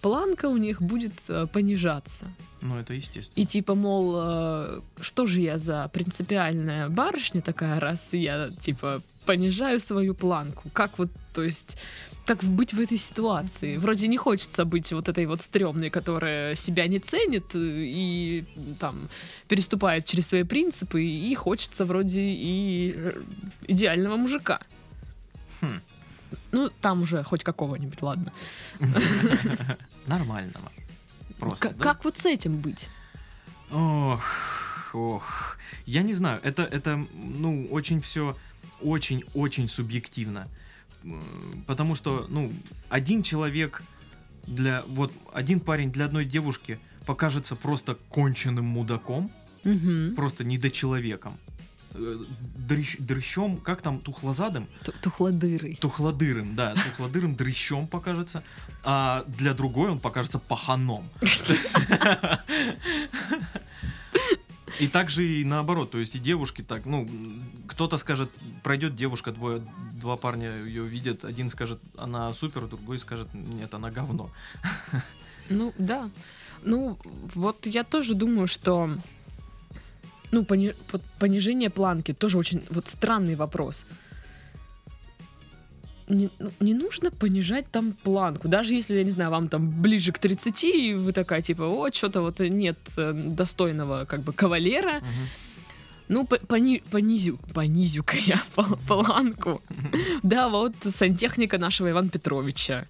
планка 0.00 0.46
у 0.46 0.56
них 0.56 0.80
будет 0.80 1.12
э, 1.28 1.46
понижаться. 1.52 2.26
Ну 2.60 2.76
это 2.78 2.94
естественно. 2.94 3.42
И 3.42 3.46
типа, 3.46 3.74
мол, 3.74 4.14
э, 4.16 4.80
что 5.00 5.26
же 5.26 5.40
я 5.40 5.58
за 5.58 5.88
принципиальная 5.92 6.88
барышня 6.88 7.42
такая, 7.42 7.78
раз 7.80 8.12
я, 8.12 8.48
типа, 8.62 9.02
понижаю 9.26 9.80
свою 9.80 10.14
планку? 10.14 10.70
Как 10.72 10.98
вот, 10.98 11.10
то 11.34 11.42
есть, 11.42 11.76
как 12.28 12.44
быть 12.44 12.74
в 12.74 12.80
этой 12.80 12.98
ситуации? 12.98 13.76
Вроде 13.76 14.06
не 14.06 14.18
хочется 14.18 14.66
быть 14.66 14.92
вот 14.92 15.08
этой 15.08 15.24
вот 15.24 15.40
стрёмной, 15.40 15.88
которая 15.88 16.54
себя 16.56 16.86
не 16.86 16.98
ценит 16.98 17.54
э, 17.54 17.58
и 17.58 18.44
там 18.78 19.08
переступает 19.48 20.04
через 20.04 20.28
свои 20.28 20.42
принципы, 20.42 21.02
и 21.02 21.34
хочется 21.34 21.86
вроде 21.86 22.20
и 22.20 22.92
э, 22.96 23.12
идеального 23.68 24.16
мужика. 24.16 24.60
Хм. 25.62 25.80
Ну, 26.52 26.70
там 26.82 27.02
уже 27.02 27.22
хоть 27.22 27.42
какого-нибудь, 27.42 28.02
ладно. 28.02 28.30
Нормального. 30.06 30.70
Просто. 31.38 31.68
К- 31.68 31.76
да? 31.78 31.84
Как 31.84 32.04
вот 32.04 32.18
с 32.18 32.26
этим 32.26 32.58
быть? 32.58 32.90
Ох, 33.70 34.22
ох. 34.92 35.56
Я 35.86 36.02
не 36.02 36.12
знаю, 36.12 36.40
это, 36.44 36.62
это, 36.62 37.06
ну, 37.14 37.66
очень 37.70 38.02
все, 38.02 38.36
очень-очень 38.82 39.68
субъективно. 39.68 40.46
М, 41.04 41.64
Потому 41.66 41.94
что, 41.94 42.26
ну, 42.28 42.52
один 42.88 43.22
человек 43.22 43.82
для, 44.46 44.82
вот, 44.86 45.12
один 45.32 45.60
парень 45.60 45.92
для 45.92 46.06
одной 46.06 46.24
девушки 46.24 46.78
покажется 47.06 47.56
просто 47.56 47.96
конченным 48.10 48.64
мудаком, 48.64 49.30
Мгм. 49.64 50.14
просто 50.16 50.44
недочеловеком. 50.44 51.36
Э, 51.94 52.18
дрыщ- 52.68 53.00
дрыщом, 53.02 53.56
как 53.58 53.80
там, 53.82 53.98
тухлозадым? 54.00 54.66
Ту- 54.84 54.92
Тухлодырый. 55.00 55.76
Тухлодырым, 55.80 56.54
да, 56.54 56.74
тухлодырым 56.74 57.34
дрыщом 57.34 57.86
покажется, 57.86 58.42
а 58.84 59.24
для 59.26 59.54
другой 59.54 59.90
он 59.90 59.98
покажется 59.98 60.38
паханом. 60.38 61.08
И 64.80 64.86
также 64.86 65.26
и 65.26 65.44
наоборот, 65.44 65.90
то 65.90 65.98
есть 65.98 66.14
и 66.14 66.18
девушки 66.18 66.62
так, 66.62 66.86
ну, 66.86 67.08
кто-то 67.66 67.96
скажет, 67.96 68.30
пройдет 68.62 68.94
девушка, 68.94 69.32
двое, 69.32 69.62
два 70.00 70.16
парня 70.16 70.50
ее 70.64 70.84
видят, 70.84 71.24
один 71.24 71.50
скажет, 71.50 71.80
она 71.96 72.32
супер, 72.32 72.66
другой 72.66 72.98
скажет, 72.98 73.28
нет, 73.34 73.74
она 73.74 73.90
говно. 73.90 74.30
Ну, 75.50 75.72
да. 75.78 76.10
Ну, 76.62 76.98
вот 77.34 77.66
я 77.66 77.84
тоже 77.84 78.14
думаю, 78.14 78.48
что 78.48 78.90
ну, 80.30 80.44
пони- 80.44 80.74
понижение 81.18 81.70
планки 81.70 82.12
тоже 82.12 82.38
очень 82.38 82.62
вот 82.70 82.88
странный 82.88 83.34
вопрос. 83.34 83.86
Не, 86.08 86.28
ну, 86.38 86.50
не 86.60 86.74
нужно 86.74 87.10
понижать 87.10 87.66
там 87.70 87.92
планку. 87.92 88.48
Даже 88.48 88.74
если, 88.74 88.96
я 88.96 89.04
не 89.04 89.10
знаю, 89.10 89.30
вам 89.30 89.48
там 89.48 89.68
ближе 89.82 90.12
к 90.12 90.18
30, 90.18 90.64
и 90.64 90.94
вы 90.94 91.12
такая, 91.12 91.42
типа, 91.42 91.62
о, 91.62 91.90
что-то 91.92 92.22
вот 92.22 92.40
нет 92.40 92.78
э, 92.96 93.12
достойного 93.14 94.04
как 94.06 94.20
бы 94.22 94.32
кавалера, 94.32 95.02
Ну, 96.10 96.24
по- 96.26 96.38
пони- 96.38 96.82
понизю, 96.90 97.38
понизю-ка 97.54 98.16
я 98.16 98.42
пл- 98.56 98.78
планку. 98.88 99.60
Да, 100.22 100.48
вот 100.48 100.72
сантехника 100.94 101.58
нашего 101.58 101.88
Ивана 101.90 102.08
Петровича. 102.08 102.86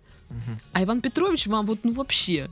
А 0.73 0.83
Иван 0.85 1.01
Петрович 1.01 1.47
вам 1.49 1.67
вот, 1.67 1.79
ну, 1.85 1.93
вообще, 1.95 2.49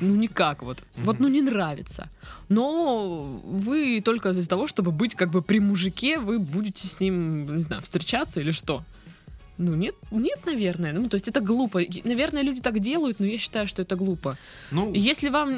ну, 0.00 0.14
никак 0.16 0.62
вот. 0.62 0.82
Вот, 1.04 1.20
ну, 1.20 1.28
не 1.28 1.42
нравится. 1.42 2.08
Но 2.48 3.40
вы 3.44 4.00
только 4.00 4.30
из-за 4.30 4.48
того, 4.48 4.66
чтобы 4.66 4.90
быть 4.92 5.14
как 5.14 5.30
бы 5.30 5.42
при 5.42 5.60
мужике, 5.60 6.18
вы 6.18 6.38
будете 6.38 6.88
с 6.88 7.00
ним, 7.00 7.56
не 7.56 7.62
знаю, 7.62 7.82
встречаться 7.82 8.40
или 8.40 8.52
что? 8.52 8.82
Ну, 9.58 9.74
нет, 9.74 9.94
нет, 10.10 10.44
наверное. 10.46 10.92
Ну, 10.92 11.08
то 11.08 11.14
есть 11.14 11.28
это 11.28 11.40
глупо. 11.40 11.80
Наверное, 12.04 12.42
люди 12.42 12.60
так 12.60 12.78
делают, 12.80 13.20
но 13.20 13.26
я 13.26 13.38
считаю, 13.38 13.66
что 13.66 13.82
это 13.82 13.96
глупо. 13.96 14.36
Ну, 14.70 14.92
Если 14.92 15.28
вам 15.30 15.50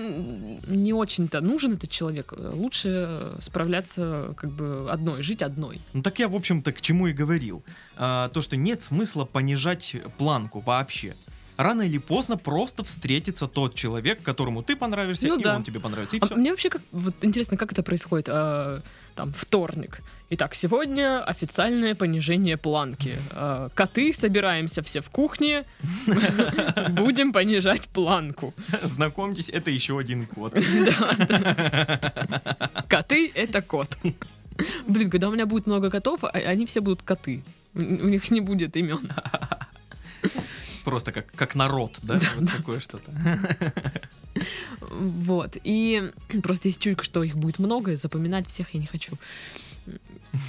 не 0.69 0.93
очень-то 0.93 1.40
нужен 1.40 1.73
этот 1.73 1.90
человек, 1.90 2.33
э, 2.37 2.50
лучше 2.55 3.19
справляться 3.40 4.35
как 4.37 4.50
бы 4.50 4.90
одной, 4.90 5.23
жить 5.23 5.43
одной. 5.43 5.81
Ну 5.93 6.02
так 6.02 6.19
я, 6.19 6.28
в 6.28 6.37
общем-то, 6.37 6.73
к 6.73 6.81
чему 6.81 7.09
и 7.09 7.12
говорил. 7.12 7.62
А, 7.97 8.28
то, 8.28 8.40
что 8.43 8.57
нет 8.57 8.83
смысла 8.83 9.25
понижать 9.25 9.97
планку 10.17 10.61
вообще. 10.61 11.14
Рано 11.59 11.83
или 11.83 11.99
поздно 11.99 12.37
просто 12.37 12.85
встретится 12.85 13.49
тот 13.49 13.75
человек, 13.75 14.23
которому 14.23 14.62
ты 14.62 14.77
понравишься, 14.77 15.27
Ну 15.27 15.41
и 15.41 15.43
да. 15.43 15.57
он 15.57 15.65
тебе 15.65 15.81
понравится. 15.81 16.17
И 16.17 16.21
А 16.21 16.27
все. 16.27 16.37
мне 16.37 16.50
вообще 16.53 16.71
как 16.71 16.83
вот 16.93 17.15
интересно, 17.23 17.57
как 17.57 17.73
это 17.73 17.83
происходит? 17.83 18.29
А, 18.31 18.81
там 19.17 19.33
вторник. 19.37 20.00
Итак, 20.31 20.55
сегодня 20.55 21.21
официальное 21.25 21.97
понижение 21.97 22.57
планки. 22.59 23.17
А, 23.33 23.71
коты 23.75 24.15
собираемся 24.15 24.83
все 24.85 25.00
в 25.00 25.11
кухне, 25.11 25.65
будем 26.91 27.33
понижать 27.33 27.88
планку. 27.88 28.55
Знакомьтесь, 28.85 29.50
это 29.50 29.73
еще 29.73 29.99
один 29.99 30.29
да. 30.87 32.00
Коты 32.88 33.33
это 33.35 33.62
кот. 33.62 33.99
Блин, 34.87 35.11
когда 35.11 35.29
у 35.29 35.33
меня 35.33 35.47
будет 35.47 35.67
много 35.67 35.91
котов, 35.91 36.23
а- 36.23 36.29
они 36.29 36.67
все 36.67 36.81
будут 36.81 37.03
коты. 37.03 37.43
У 37.75 37.81
них 38.09 38.31
не 38.31 38.41
будет 38.41 38.77
имен. 38.77 39.11
Просто 40.88 41.12
как, 41.12 41.30
как 41.33 41.54
народ, 41.54 41.99
да? 42.02 42.18
Вот 42.38 42.50
такое 42.50 42.80
что-то. 42.80 43.12
Вот. 44.80 45.59
И 45.64 46.12
просто 46.42 46.68
есть 46.68 46.80
чуйка, 46.80 47.04
что 47.04 47.23
их 47.23 47.37
будет 47.37 47.59
много, 47.59 47.92
и 47.92 47.97
запоминать 47.97 48.49
всех 48.49 48.73
я 48.73 48.80
не 48.80 48.87
хочу. 48.87 49.18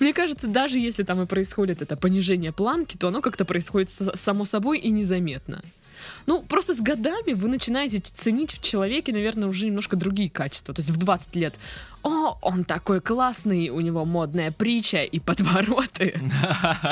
Мне 0.00 0.12
кажется, 0.12 0.48
даже 0.48 0.80
если 0.80 1.04
там 1.04 1.22
и 1.22 1.26
происходит 1.26 1.80
это 1.80 1.96
понижение 1.96 2.50
планки, 2.50 2.96
то 2.96 3.06
оно 3.06 3.22
как-то 3.22 3.44
происходит 3.44 3.90
само 3.90 4.44
собой 4.44 4.80
и 4.80 4.90
незаметно. 4.90 5.62
Ну, 6.26 6.42
просто 6.42 6.74
с 6.74 6.80
годами 6.80 7.32
вы 7.34 7.48
начинаете 7.48 8.00
ценить 8.00 8.52
в 8.52 8.62
человеке, 8.62 9.12
наверное, 9.12 9.48
уже 9.48 9.66
немножко 9.66 9.96
другие 9.96 10.28
качества. 10.30 10.74
То 10.74 10.80
есть 10.80 10.90
в 10.90 10.96
20 10.96 11.36
лет, 11.36 11.54
о, 12.02 12.38
он 12.42 12.64
такой 12.64 13.00
классный, 13.00 13.68
у 13.70 13.80
него 13.80 14.04
модная 14.04 14.52
притча 14.52 15.02
и 15.02 15.18
подвороты. 15.18 16.14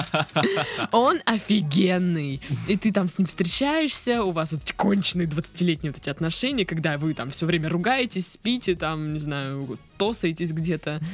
Он 0.93 1.21
офигенный. 1.25 2.41
И 2.69 2.77
ты 2.77 2.93
там 2.93 3.09
с 3.09 3.19
ним 3.19 3.27
встречаешься, 3.27 4.23
у 4.25 4.33
вас 4.33 4.53
вот 4.53 4.63
эти 4.65 4.73
конченые 4.73 5.29
20-летние 5.29 5.93
вот 5.93 6.01
эти 6.01 6.11
отношения, 6.11 6.65
когда 6.67 6.99
вы 6.99 7.15
там 7.15 7.31
все 7.31 7.47
время 7.47 7.69
ругаетесь, 7.69 8.27
спите, 8.33 8.75
там, 8.75 9.13
не 9.13 9.19
знаю, 9.19 9.79
тосаетесь 9.99 10.53
где-то. 10.53 11.01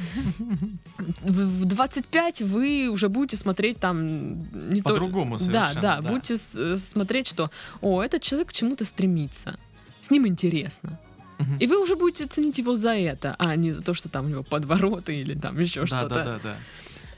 В 1.23 1.61
в 1.61 1.65
25 1.67 2.43
вы 2.43 2.89
уже 2.89 3.09
будете 3.09 3.37
смотреть 3.37 3.79
там 3.79 4.39
не 4.73 4.81
то- 4.83 4.91
По-другому 4.91 5.37
Да, 5.39 5.39
совершенно, 5.45 5.81
да, 5.81 6.01
да. 6.01 6.09
будете 6.11 6.37
с- 6.37 6.57
э, 6.59 6.77
смотреть, 6.79 7.27
что, 7.29 7.51
о, 7.81 8.03
этот 8.11 8.23
человек 8.23 8.49
к 8.49 8.53
чему-то 8.53 8.85
стремится. 8.85 9.59
С 10.03 10.11
ним 10.11 10.27
интересно. 10.27 10.99
Мгм. 11.39 11.57
И 11.59 11.67
вы 11.67 11.81
уже 11.83 11.97
будете 11.97 12.27
ценить 12.27 12.59
его 12.59 12.77
за 12.77 12.91
это, 12.95 13.35
а 13.39 13.57
не 13.57 13.73
за 13.73 13.83
то, 13.83 13.95
что 13.95 14.09
там 14.09 14.27
у 14.27 14.29
него 14.29 14.43
подвороты 14.43 15.15
или 15.21 15.35
там 15.35 15.59
еще 15.61 15.81
Да, 15.81 15.87
что-то. 15.87 16.15
да, 16.15 16.25
да, 16.25 16.41
да. 16.43 16.57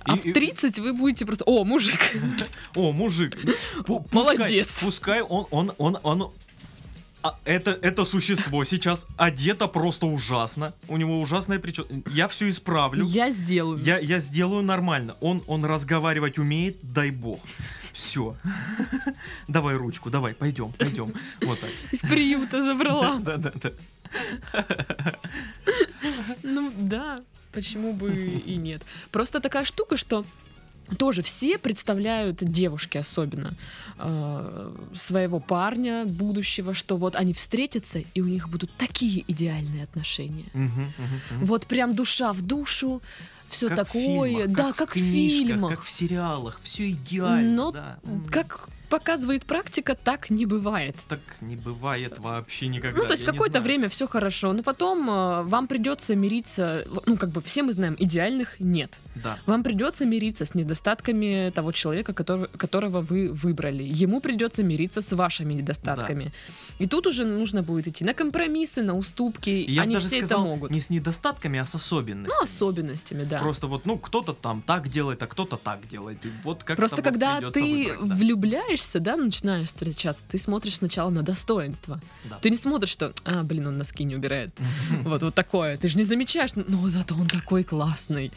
А 0.04 0.16
И- 0.16 0.18
в 0.20 0.26
и- 0.26 0.32
30 0.32 0.78
вы 0.80 0.92
будете 0.92 1.24
просто, 1.26 1.44
о, 1.44 1.64
мужик, 1.64 2.00
О, 2.76 2.92
мужик. 2.92 3.36
Молодец. 4.12 4.78
Пускай 4.82 5.22
он, 5.22 5.46
он, 5.50 5.72
он, 5.78 5.98
он, 6.02 6.30
а, 7.22 7.38
это, 7.44 7.78
это 7.82 8.04
существо 8.04 8.64
сейчас 8.64 9.06
одето 9.16 9.68
просто 9.68 10.06
ужасно. 10.06 10.72
У 10.88 10.96
него 10.96 11.20
ужасная 11.20 11.58
прическа. 11.58 11.92
Я 12.10 12.28
все 12.28 12.48
исправлю. 12.48 13.04
я 13.04 13.30
сделаю. 13.30 13.78
Я, 13.78 13.98
я 13.98 14.18
сделаю 14.20 14.62
нормально. 14.62 15.14
Он, 15.20 15.42
он 15.46 15.64
разговаривать 15.64 16.38
умеет, 16.38 16.76
дай 16.82 17.10
бог. 17.10 17.40
Все. 17.92 18.34
Давай 19.48 19.76
ручку, 19.76 20.10
давай, 20.10 20.34
пойдем, 20.34 20.72
пойдем. 20.72 21.12
Вот 21.42 21.60
так. 21.60 21.70
Из 21.90 22.00
приюта 22.00 22.62
забрала. 22.62 23.12
Да, 23.22 23.36
да, 23.36 23.52
да. 23.62 23.72
Ну 26.42 26.72
да, 26.76 27.20
почему 27.52 27.92
бы 27.92 28.12
и 28.12 28.56
нет. 28.56 28.82
Просто 29.10 29.40
такая 29.40 29.64
штука, 29.64 29.96
что 29.96 30.24
тоже 30.98 31.22
все 31.22 31.58
представляют 31.58 32.38
девушки 32.42 32.98
особенно 32.98 33.54
э, 33.98 34.72
своего 34.94 35.40
парня 35.40 36.04
будущего, 36.04 36.74
что 36.74 36.96
вот 36.96 37.16
они 37.16 37.32
встретятся 37.32 38.00
и 38.14 38.20
у 38.20 38.26
них 38.26 38.48
будут 38.48 38.70
такие 38.76 39.24
идеальные 39.28 39.84
отношения. 39.84 40.46
Мгм, 40.54 40.68
мгм, 40.68 41.20
мгм. 41.30 41.44
Вот 41.46 41.66
прям 41.66 41.94
душа 41.94 42.32
в 42.32 42.42
душу, 42.42 43.00
все 43.52 43.68
Как 43.68 43.76
такое, 43.76 44.30
фильмах, 44.30 44.48
да, 44.56 44.72
в 44.72 44.76
как 44.76 44.90
в 44.90 44.92
книжках, 44.94 45.48
фильмах. 45.48 45.70
Как 45.70 45.82
в 45.82 45.90
сериалах, 45.90 46.60
все 46.62 46.90
идеально. 46.90 47.52
Но 47.54 47.70
да. 47.70 47.98
Как 48.30 48.68
показывает 48.88 49.44
практика, 49.44 49.94
так 49.94 50.28
не 50.28 50.44
бывает. 50.44 50.94
Так 51.08 51.20
не 51.40 51.56
бывает 51.56 52.18
вообще 52.18 52.66
никогда. 52.66 52.98
Ну, 52.98 53.06
то 53.06 53.12
есть 53.12 53.24
какое-то 53.24 53.62
время 53.62 53.88
все 53.88 54.06
хорошо, 54.06 54.52
но 54.52 54.62
потом 54.62 55.08
э, 55.08 55.42
вам 55.44 55.66
придется 55.66 56.14
мириться. 56.14 56.84
Ну, 57.06 57.16
как 57.16 57.30
бы 57.30 57.40
все 57.40 57.62
мы 57.62 57.72
знаем, 57.72 57.96
идеальных 57.98 58.60
нет. 58.60 58.98
Да. 59.14 59.38
Вам 59.46 59.62
придется 59.62 60.04
мириться 60.04 60.44
с 60.44 60.54
недостатками 60.54 61.50
того 61.54 61.72
человека, 61.72 62.12
который, 62.12 62.48
которого 62.48 63.00
вы 63.00 63.32
выбрали. 63.32 63.82
Ему 63.82 64.20
придется 64.20 64.62
мириться 64.62 65.00
с 65.00 65.10
вашими 65.16 65.54
недостатками. 65.54 66.30
И 66.78 66.86
тут 66.86 67.06
уже 67.06 67.24
нужно 67.24 67.62
будет 67.62 67.88
идти 67.88 68.04
на 68.04 68.12
компромиссы, 68.12 68.82
на 68.82 68.94
уступки. 68.94 69.50
И 69.50 69.72
Я 69.72 69.82
Они 69.82 69.94
даже 69.94 70.08
все 70.08 70.18
сказал, 70.18 70.40
это 70.40 70.48
могут. 70.50 70.70
не 70.70 70.80
с 70.80 70.90
недостатками, 70.90 71.58
а 71.58 71.64
с 71.64 71.74
особенностями. 71.74 72.38
Ну, 72.38 72.44
особенностями, 72.44 73.24
да. 73.24 73.40
Просто 73.42 73.66
вот, 73.66 73.86
ну, 73.86 73.98
кто-то 73.98 74.32
там 74.32 74.62
так 74.62 74.88
делает, 74.88 75.22
а 75.22 75.26
кто-то 75.26 75.56
так 75.56 75.86
делает. 75.88 76.24
И 76.24 76.32
вот 76.42 76.64
как 76.64 76.76
Просто 76.76 77.02
когда 77.02 77.40
ты 77.50 77.94
влюбляешься, 78.00 79.00
да, 79.00 79.16
начинаешь 79.16 79.68
встречаться, 79.68 80.24
ты 80.28 80.38
смотришь 80.38 80.76
сначала 80.76 81.10
на 81.10 81.22
достоинство. 81.22 82.00
Да. 82.24 82.38
Ты 82.40 82.50
не 82.50 82.56
смотришь, 82.56 82.90
что, 82.90 83.12
а, 83.24 83.42
блин, 83.42 83.66
он 83.66 83.78
носки 83.78 84.04
не 84.04 84.16
убирает. 84.16 84.50
Вот, 85.02 85.22
вот 85.22 85.34
такое. 85.34 85.76
Ты 85.76 85.88
же 85.88 85.98
не 85.98 86.04
замечаешь, 86.04 86.52
но 86.54 86.88
зато 86.88 87.14
он 87.14 87.26
такой 87.26 87.64
классный. 87.64 88.30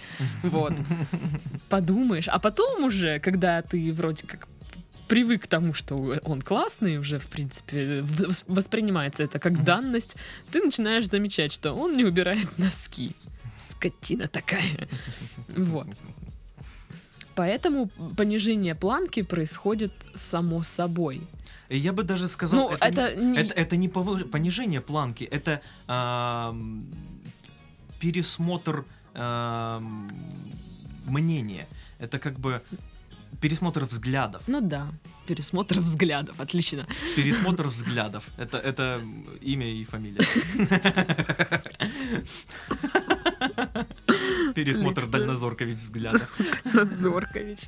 Вот. 0.43 0.73
Подумаешь. 1.69 2.27
А 2.27 2.39
потом 2.39 2.83
уже, 2.83 3.19
когда 3.19 3.61
ты 3.61 3.93
вроде 3.93 4.25
как 4.25 4.47
привык 5.07 5.43
к 5.43 5.47
тому, 5.47 5.73
что 5.73 5.95
он 6.23 6.41
классный, 6.41 6.97
уже, 6.97 7.19
в 7.19 7.27
принципе, 7.27 8.03
воспринимается 8.47 9.23
это 9.23 9.39
как 9.39 9.63
данность, 9.63 10.15
ты 10.51 10.63
начинаешь 10.63 11.07
замечать, 11.07 11.53
что 11.53 11.73
он 11.73 11.95
не 11.95 12.03
убирает 12.03 12.57
носки. 12.57 13.11
Скотина 13.75 14.27
такая. 14.27 14.87
Вот. 15.57 15.87
Поэтому 17.35 17.89
понижение 18.15 18.75
планки 18.75 19.21
происходит 19.21 19.91
само 20.13 20.63
собой. 20.63 21.21
Я 21.69 21.91
бы 21.93 22.03
даже 22.03 22.27
сказал, 22.29 22.69
Ну, 22.69 22.75
это, 22.75 22.85
это 22.85 23.15
не, 23.15 23.37
это, 23.37 23.53
это 23.53 23.75
не 23.77 23.87
повы- 23.89 24.23
понижение 24.23 24.81
планки, 24.81 25.23
это 25.23 25.61
ам, 25.87 26.85
пересмотр 27.99 28.85
ам, 29.15 30.11
мнения. 31.07 31.67
Это 31.99 32.19
как 32.19 32.39
бы 32.39 32.61
пересмотр 33.41 33.85
взглядов. 33.85 34.43
Ну 34.47 34.61
да, 34.61 34.87
пересмотр 35.27 35.79
взглядов, 35.79 36.39
отлично. 36.39 36.85
Пересмотр 37.15 37.67
взглядов. 37.67 38.23
Это, 38.37 38.57
это 38.59 39.01
имя 39.41 39.67
и 39.67 39.83
фамилия. 39.83 40.21
Пересмотр 44.55 45.07
дальнозоркович 45.07 45.77
взглядов. 45.77 46.39
Зоркович. 46.73 47.67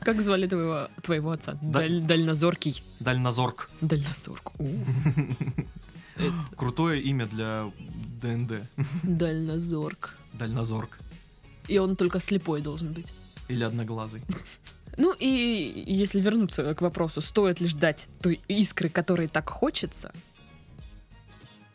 Как 0.00 0.20
звали 0.20 0.46
твоего, 0.46 0.88
твоего 1.02 1.30
отца? 1.30 1.58
Да- 1.62 1.80
Даль- 1.80 2.00
дальнозоркий. 2.02 2.82
Дальнозорк. 3.00 3.70
Дальнозорк. 3.80 4.52
Это 6.16 6.32
Крутое 6.56 7.00
имя 7.02 7.26
для 7.26 7.64
ДНД. 8.22 8.62
Дальнозорк. 9.02 10.14
Дальнозорк. 10.32 10.98
И 11.68 11.78
он 11.78 11.96
только 11.96 12.20
слепой 12.20 12.60
должен 12.60 12.92
быть. 12.92 13.06
Или 13.48 13.64
одноглазый. 13.64 14.22
Ну 14.96 15.12
и 15.18 15.84
если 15.86 16.20
вернуться 16.20 16.72
к 16.74 16.80
вопросу, 16.82 17.20
стоит 17.20 17.60
ли 17.60 17.66
ждать 17.66 18.06
той 18.22 18.40
искры, 18.46 18.88
которой 18.88 19.26
так 19.26 19.48
хочется, 19.50 20.12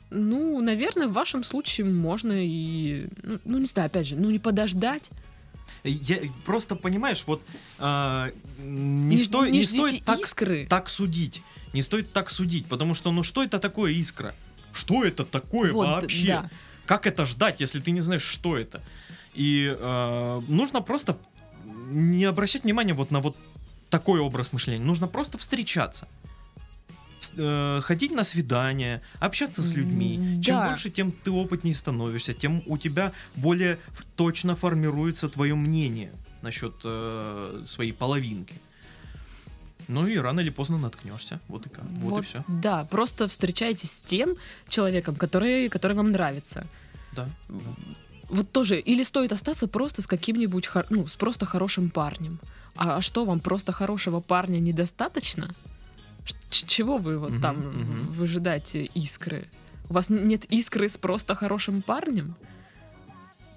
ну, 0.10 0.62
наверное, 0.62 1.08
в 1.08 1.14
вашем 1.14 1.44
случае 1.44 1.86
можно 1.88 2.34
и, 2.34 3.08
ну, 3.24 3.40
ну, 3.46 3.58
не 3.60 3.66
знаю, 3.66 3.88
опять 3.88 4.08
же, 4.08 4.16
ну 4.16 4.30
не 4.32 4.40
подождать, 4.40 5.10
Я 5.84 6.18
просто 6.46 6.76
понимаешь, 6.76 7.24
вот 7.28 7.42
а, 7.78 8.32
не, 8.60 9.16
не, 9.16 9.20
сто- 9.24 9.46
не 9.46 9.60
не 9.60 9.64
стоит 9.66 10.04
так, 10.04 10.20
искры. 10.20 10.68
так 10.70 10.90
судить. 10.90 11.42
Не 11.74 11.82
стоит 11.82 12.12
так 12.12 12.30
судить, 12.32 12.66
потому 12.66 12.96
что 12.96 13.12
ну 13.12 13.24
что 13.24 13.44
это 13.44 13.60
такое 13.60 13.92
искра? 13.94 14.34
Что 14.74 15.04
это 15.06 15.24
такое 15.26 15.72
Вот, 15.72 15.88
вообще? 15.88 16.28
да. 16.28 16.50
как 16.86 17.06
это 17.08 17.26
ждать, 17.26 17.60
если 17.62 17.80
ты 17.80 17.92
не 17.92 18.02
знаешь, 18.02 18.24
что 18.24 18.58
это? 18.58 18.82
И 19.36 19.74
э, 19.80 20.42
нужно 20.48 20.82
просто 20.82 21.18
не 21.92 22.26
обращать 22.26 22.64
внимания 22.64 22.94
вот 22.94 23.12
на 23.12 23.20
вот 23.20 23.38
такой 23.90 24.20
образ 24.20 24.52
мышления. 24.54 24.84
Нужно 24.84 25.08
просто 25.08 25.38
встречаться. 25.38 26.08
Э, 27.42 27.82
ходить 27.82 28.12
на 28.12 28.24
свидания, 28.24 29.02
общаться 29.20 29.64
с 29.64 29.72
людьми. 29.74 30.18
М, 30.18 30.42
Чем 30.42 30.56
да. 30.56 30.70
больше, 30.70 30.90
тем 30.90 31.12
ты 31.12 31.32
опытнее 31.32 31.74
становишься, 31.74 32.34
тем 32.34 32.62
у 32.66 32.78
тебя 32.78 33.14
более 33.36 33.78
точно 34.16 34.56
формируется 34.56 35.30
твое 35.30 35.56
мнение 35.56 36.12
насчет 36.42 36.74
э, 36.84 37.64
своей 37.66 37.94
половинки. 37.94 38.56
Ну 39.88 40.06
и 40.08 40.18
рано 40.18 40.42
или 40.42 40.50
поздно 40.50 40.78
наткнешься. 40.78 41.40
Вот 41.48 41.66
и 41.66 41.70
как. 41.70 41.86
Вот, 42.02 42.24
и 42.24 42.26
все. 42.26 42.44
Да, 42.48 42.86
просто 42.92 43.28
встречайтесь 43.28 43.92
с 43.92 44.02
тем 44.02 44.36
человеком, 44.68 45.16
который, 45.16 45.70
который 45.70 45.96
вам 45.96 46.12
нравится. 46.12 46.68
Да. 47.16 47.30
Вот 48.30 48.52
тоже, 48.52 48.80
или 48.80 49.04
стоит 49.04 49.32
остаться 49.32 49.68
просто 49.68 50.02
с 50.02 50.08
каким-нибудь, 50.08 50.70
ну, 50.90 51.08
с 51.08 51.16
просто 51.16 51.46
хорошим 51.46 51.90
парнем. 51.90 52.38
А, 52.76 52.98
а 52.98 53.02
что, 53.02 53.24
вам 53.24 53.40
просто 53.40 53.72
хорошего 53.72 54.20
парня 54.20 54.60
недостаточно? 54.60 55.56
Чего 56.50 56.98
вы 56.98 57.18
вот 57.18 57.32
Мгм, 57.32 57.42
там 57.42 57.58
мгм. 57.58 58.08
выжидаете 58.12 58.86
искры? 58.86 59.48
У 59.90 59.94
вас 59.94 60.10
нет 60.10 60.46
искры 60.46 60.88
с 60.90 60.98
просто 60.98 61.36
хорошим 61.36 61.82
парнем? 61.82 62.36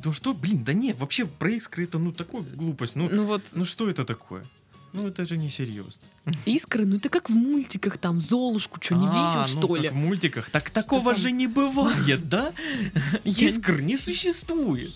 Ну 0.04 0.12
что, 0.12 0.34
блин, 0.34 0.64
да 0.64 0.72
нет, 0.72 0.98
вообще 0.98 1.26
про 1.26 1.50
искры 1.50 1.84
это 1.84 1.98
ну 1.98 2.12
такая 2.12 2.42
глупость. 2.42 2.96
Ну, 2.96 3.08
Ну 3.10 3.24
вот, 3.24 3.42
ну 3.54 3.64
что 3.64 3.88
это 3.88 4.04
такое? 4.04 4.44
Ну 4.92 5.08
это 5.08 5.24
же 5.24 5.38
не 5.38 5.48
серьезно. 5.48 6.00
искры, 6.44 6.84
ну 6.84 6.96
это 6.96 7.08
как 7.08 7.30
в 7.30 7.34
мультиках, 7.34 7.96
там, 7.96 8.20
Золушку, 8.20 8.78
что, 8.80 8.94
не 8.94 9.06
А, 9.06 9.10
видел, 9.10 9.40
ну, 9.40 9.46
что 9.60 9.68
как 9.74 9.82
ли? 9.82 9.88
в 9.88 9.94
мультиках. 9.94 10.50
Так 10.50 10.70
такого 10.70 11.14
же 11.14 11.30
не 11.32 11.46
бывает, 11.46 12.28
да? 12.28 12.52
Искр 13.24 13.80
не 13.80 13.96
существует. 13.96 14.92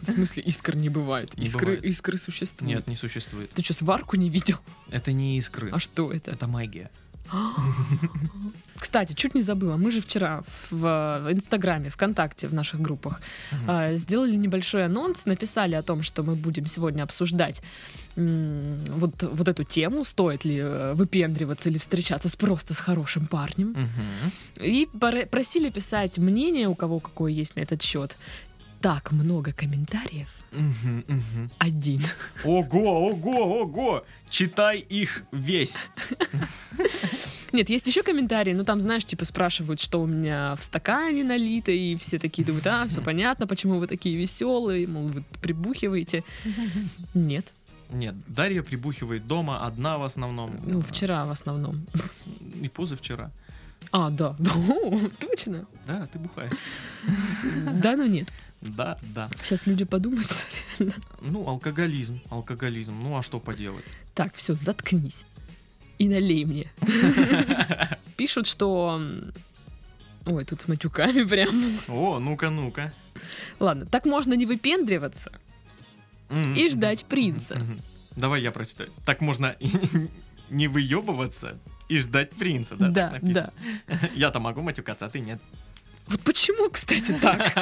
В 0.00 0.04
смысле, 0.10 0.42
искр 0.42 0.76
не 0.76 0.88
бывает? 0.88 1.32
Искры, 1.36 1.76
искры 1.76 2.18
существуют. 2.18 2.76
Нет, 2.76 2.86
не 2.88 2.96
существует. 2.96 3.50
Ты 3.50 3.62
что, 3.62 3.74
сварку 3.74 4.16
не 4.16 4.30
видел? 4.30 4.58
Это 4.90 5.12
не 5.12 5.36
искры. 5.38 5.70
А 5.72 5.78
что 5.80 6.12
это? 6.12 6.30
Это 6.30 6.46
магия. 6.46 6.90
Кстати, 8.78 9.14
чуть 9.14 9.34
не 9.34 9.42
забыла. 9.42 9.76
Мы 9.76 9.90
же 9.90 10.00
вчера 10.00 10.42
в, 10.70 11.28
Инстаграме, 11.30 11.90
ВКонтакте, 11.90 12.46
в 12.46 12.54
наших 12.54 12.80
группах 12.80 13.20
а, 13.66 13.94
сделали 13.96 14.36
небольшой 14.36 14.84
анонс, 14.84 15.26
написали 15.26 15.74
о 15.74 15.82
том, 15.82 16.02
что 16.02 16.22
мы 16.22 16.34
будем 16.34 16.66
сегодня 16.66 17.02
обсуждать 17.02 17.62
вот, 18.16 19.22
вот 19.22 19.48
эту 19.48 19.64
тему, 19.64 20.04
стоит 20.04 20.44
ли 20.46 20.56
э, 20.58 20.94
выпендриваться 20.94 21.68
или 21.68 21.76
встречаться 21.76 22.30
с 22.30 22.36
просто 22.36 22.72
с 22.72 22.78
хорошим 22.78 23.26
парнем. 23.26 23.76
И 24.56 24.88
просили 25.30 25.68
писать 25.68 26.16
мнение, 26.16 26.68
у 26.68 26.74
кого 26.74 26.98
какое 26.98 27.30
есть 27.30 27.56
на 27.56 27.60
этот 27.60 27.82
счет. 27.82 28.16
Так 28.80 29.12
много 29.12 29.52
комментариев. 29.52 30.28
Один. 31.58 32.02
Ого, 32.44 33.10
ого, 33.10 33.62
ого! 33.62 34.04
Читай 34.30 34.78
их 34.78 35.24
весь. 35.32 35.88
Нет, 37.52 37.70
есть 37.70 37.86
еще 37.86 38.02
комментарии, 38.02 38.52
но 38.52 38.64
там, 38.64 38.80
знаешь, 38.80 39.04
типа 39.04 39.24
спрашивают, 39.24 39.80
что 39.80 40.02
у 40.02 40.06
меня 40.06 40.56
в 40.56 40.62
стакане 40.62 41.24
налито, 41.24 41.70
и 41.70 41.96
все 41.96 42.18
такие 42.18 42.44
думают, 42.44 42.66
а, 42.66 42.86
все 42.86 43.00
понятно, 43.00 43.46
почему 43.46 43.78
вы 43.78 43.86
такие 43.86 44.16
веселые, 44.16 44.86
мол, 44.86 45.08
вы 45.08 45.22
прибухиваете. 45.40 46.24
Нет. 47.14 47.52
Нет, 47.90 48.14
Дарья 48.26 48.62
прибухивает 48.62 49.26
дома, 49.26 49.64
одна 49.64 49.96
в 49.98 50.02
основном. 50.02 50.58
Ну, 50.64 50.80
вчера 50.80 51.24
в 51.24 51.30
основном. 51.30 51.86
И 52.60 52.68
позавчера. 52.68 53.30
А, 53.92 54.10
да. 54.10 54.36
О, 54.40 54.98
Точно. 55.20 55.66
Да, 55.86 56.08
ты 56.12 56.18
бухаешь. 56.18 56.50
Да, 57.74 57.96
но 57.96 58.04
нет. 58.04 58.28
Да, 58.60 58.98
да. 59.14 59.30
Сейчас 59.42 59.66
люди 59.66 59.84
подумают. 59.84 60.46
Ну, 61.20 61.48
алкоголизм, 61.48 62.20
алкоголизм. 62.30 62.94
Ну, 63.02 63.16
а 63.16 63.22
что 63.22 63.38
поделать? 63.38 63.84
Так, 64.14 64.34
все, 64.34 64.54
заткнись. 64.54 65.24
И 65.98 66.08
налей 66.08 66.44
мне. 66.44 66.70
Пишут, 68.16 68.46
что... 68.46 69.02
Ой, 70.26 70.44
тут 70.44 70.60
с 70.60 70.68
матюками 70.68 71.22
прям. 71.28 71.78
О, 71.88 72.18
ну-ка, 72.18 72.50
ну-ка. 72.50 72.92
Ладно, 73.60 73.86
так 73.86 74.04
можно 74.04 74.34
не 74.34 74.46
выпендриваться 74.46 75.32
и 76.30 76.68
ждать 76.68 77.04
принца. 77.04 77.58
Давай 78.16 78.42
я 78.42 78.50
прочитаю. 78.50 78.90
Так 79.04 79.20
можно 79.20 79.56
не 80.50 80.68
выебываться 80.68 81.58
и 81.88 81.98
ждать 81.98 82.30
принца, 82.30 82.74
да? 82.76 82.88
Да, 82.88 83.18
да. 83.22 83.50
Я-то 84.14 84.40
могу 84.40 84.62
матюкаться, 84.62 85.06
а 85.06 85.08
ты 85.08 85.20
нет. 85.20 85.40
Вот 86.08 86.20
почему, 86.20 86.70
кстати, 86.70 87.18
так? 87.20 87.52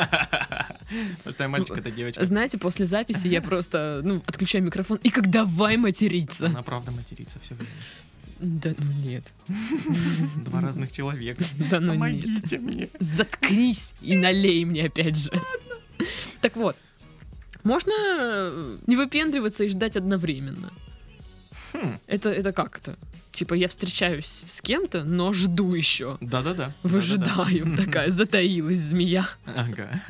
Это 1.24 1.48
мальчик, 1.48 1.78
это 1.78 1.90
девочка. 1.90 2.24
Знаете, 2.24 2.58
после 2.58 2.84
записи 2.84 3.26
я 3.26 3.40
просто, 3.40 4.02
ну, 4.04 4.22
отключаю 4.26 4.64
микрофон 4.64 4.98
и 5.02 5.10
как 5.10 5.30
давай 5.30 5.76
материться. 5.76 6.46
Она 6.46 6.62
правда 6.62 6.90
матерится 6.90 7.38
все 7.40 7.54
время. 7.54 7.70
Да 8.44 8.72
ну 8.76 8.92
нет. 9.02 9.24
Два 10.44 10.60
разных 10.60 10.92
человека. 10.92 11.42
Да 11.70 11.80
ну 11.80 11.94
нет. 11.94 12.22
Помогите 12.24 12.58
мне. 12.58 12.88
Заткнись 13.00 13.94
и 14.02 14.16
налей 14.16 14.64
мне 14.64 14.84
опять 14.86 15.16
же. 15.16 15.30
Так 16.40 16.56
вот, 16.56 16.76
можно 17.62 17.92
не 18.86 18.96
выпендриваться 18.96 19.64
и 19.64 19.70
ждать 19.70 19.96
одновременно. 19.96 20.70
Хм. 21.72 21.98
Это, 22.06 22.28
это 22.30 22.52
как 22.52 22.78
это? 22.78 22.96
Типа 23.34 23.54
я 23.54 23.66
встречаюсь 23.68 24.44
с 24.46 24.60
кем-то, 24.60 25.02
но 25.02 25.32
жду 25.32 25.74
еще. 25.74 26.18
Да-да-да. 26.20 26.72
Выжидаю, 26.84 27.64
Да-да-да. 27.64 27.84
такая 27.84 28.10
затаилась 28.10 28.78
змея. 28.78 29.26
Ага. 29.56 30.00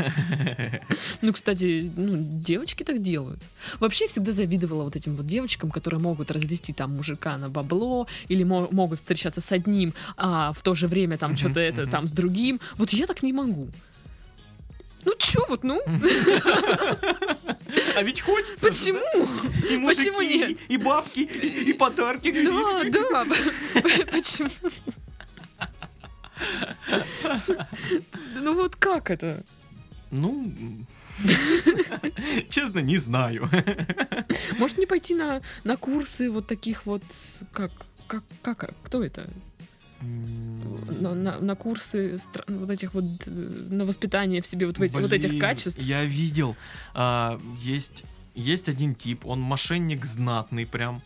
Ну, 1.22 1.32
кстати, 1.32 1.90
ну, 1.96 2.16
девочки 2.18 2.82
так 2.84 3.00
делают. 3.02 3.40
Вообще 3.80 4.08
всегда 4.08 4.32
завидовала 4.32 4.84
вот 4.84 4.94
этим 4.96 5.16
вот 5.16 5.24
девочкам, 5.24 5.70
которые 5.70 6.00
могут 6.00 6.30
развести 6.30 6.74
там 6.74 6.96
мужика 6.96 7.38
на 7.38 7.48
бабло, 7.48 8.06
или 8.28 8.44
мо- 8.44 8.68
могут 8.70 8.98
встречаться 8.98 9.40
с 9.40 9.52
одним, 9.52 9.94
а 10.18 10.52
в 10.52 10.62
то 10.62 10.74
же 10.74 10.86
время 10.86 11.16
там 11.16 11.36
что-то 11.38 11.60
это 11.60 11.86
там 11.86 12.06
с 12.06 12.12
другим. 12.12 12.60
Вот 12.76 12.90
я 12.90 13.06
так 13.06 13.22
не 13.22 13.32
могу. 13.32 13.68
Ну 15.06 15.12
чё 15.18 15.44
вот, 15.48 15.64
ну? 15.64 15.80
А 17.96 18.02
ведь 18.02 18.20
хочется. 18.20 18.68
Почему? 18.68 19.00
И 19.68 19.76
мужики, 19.76 20.10
Почему 20.10 20.20
нет? 20.22 20.58
и- 20.68 20.76
бабки, 20.76 21.20
и 21.20 21.72
подарки. 21.72 22.32
Да, 22.90 23.24
да. 23.24 23.36
Почему? 24.10 24.48
Ну 28.36 28.54
вот 28.54 28.76
как 28.76 29.10
это? 29.10 29.42
Ну, 30.10 30.52
честно, 32.50 32.78
не 32.80 32.98
знаю. 32.98 33.48
Может 34.58 34.78
не 34.78 34.86
пойти 34.86 35.14
на, 35.14 35.40
на 35.64 35.76
курсы 35.76 36.30
вот 36.30 36.46
таких 36.46 36.86
вот, 36.86 37.02
как, 37.52 37.70
как, 38.06 38.22
как, 38.42 38.70
кто 38.84 39.02
это? 39.02 39.28
На, 41.00 41.14
на- 41.14 41.40
на 41.40 41.54
курсы 41.56 42.14
стра- 42.16 42.44
вот 42.58 42.70
этих 42.70 42.94
вот, 42.94 43.04
э, 43.26 43.30
на 43.70 43.84
воспитание 43.84 44.40
в 44.40 44.46
себе 44.46 44.66
вот, 44.66 44.78
в 44.78 44.82
эти- 44.82 44.92
вот 44.92 45.12
этих 45.12 45.28
Блин, 45.30 45.40
качеств. 45.40 45.80
Я 45.80 46.04
видел. 46.04 46.56
а, 46.94 47.38
есть, 47.60 48.04
есть 48.34 48.68
один 48.68 48.94
тип, 48.94 49.26
он 49.26 49.40
мошенник 49.40 50.04
знатный 50.04 50.66
прям. 50.66 51.00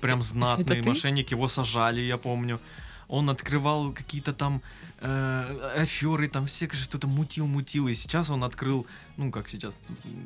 Прям 0.00 0.22
знатный 0.22 0.82
мошенник, 0.82 1.30
его 1.32 1.48
сажали, 1.48 2.00
я 2.00 2.16
помню. 2.18 2.60
Он 3.08 3.30
открывал 3.30 3.92
какие-то 3.92 4.32
там 4.32 4.60
э, 5.00 5.80
аферы, 5.82 6.28
там 6.28 6.46
все 6.46 6.68
что-то 6.72 7.06
мутил, 7.06 7.46
мутил. 7.46 7.88
И 7.88 7.94
сейчас 7.94 8.30
он 8.30 8.42
открыл, 8.44 8.86
ну 9.16 9.30
как 9.30 9.48
сейчас, 9.48 9.78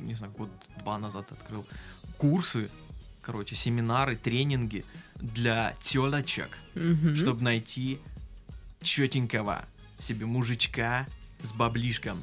не 0.07 0.15
знаю, 0.15 0.33
год-два 0.39 0.99
назад 0.99 1.27
открыл 1.33 1.65
курсы, 2.17 2.71
короче, 3.23 3.55
семинары, 3.57 4.17
тренинги 4.17 4.85
для 5.21 5.75
телочек 5.83 6.57
Мгм. 6.75 7.17
чтобы 7.17 7.43
найти 7.43 7.99
четенького 8.83 9.65
себе 9.99 10.27
мужичка 10.27 11.07
с 11.43 11.53
баблишком. 11.53 12.23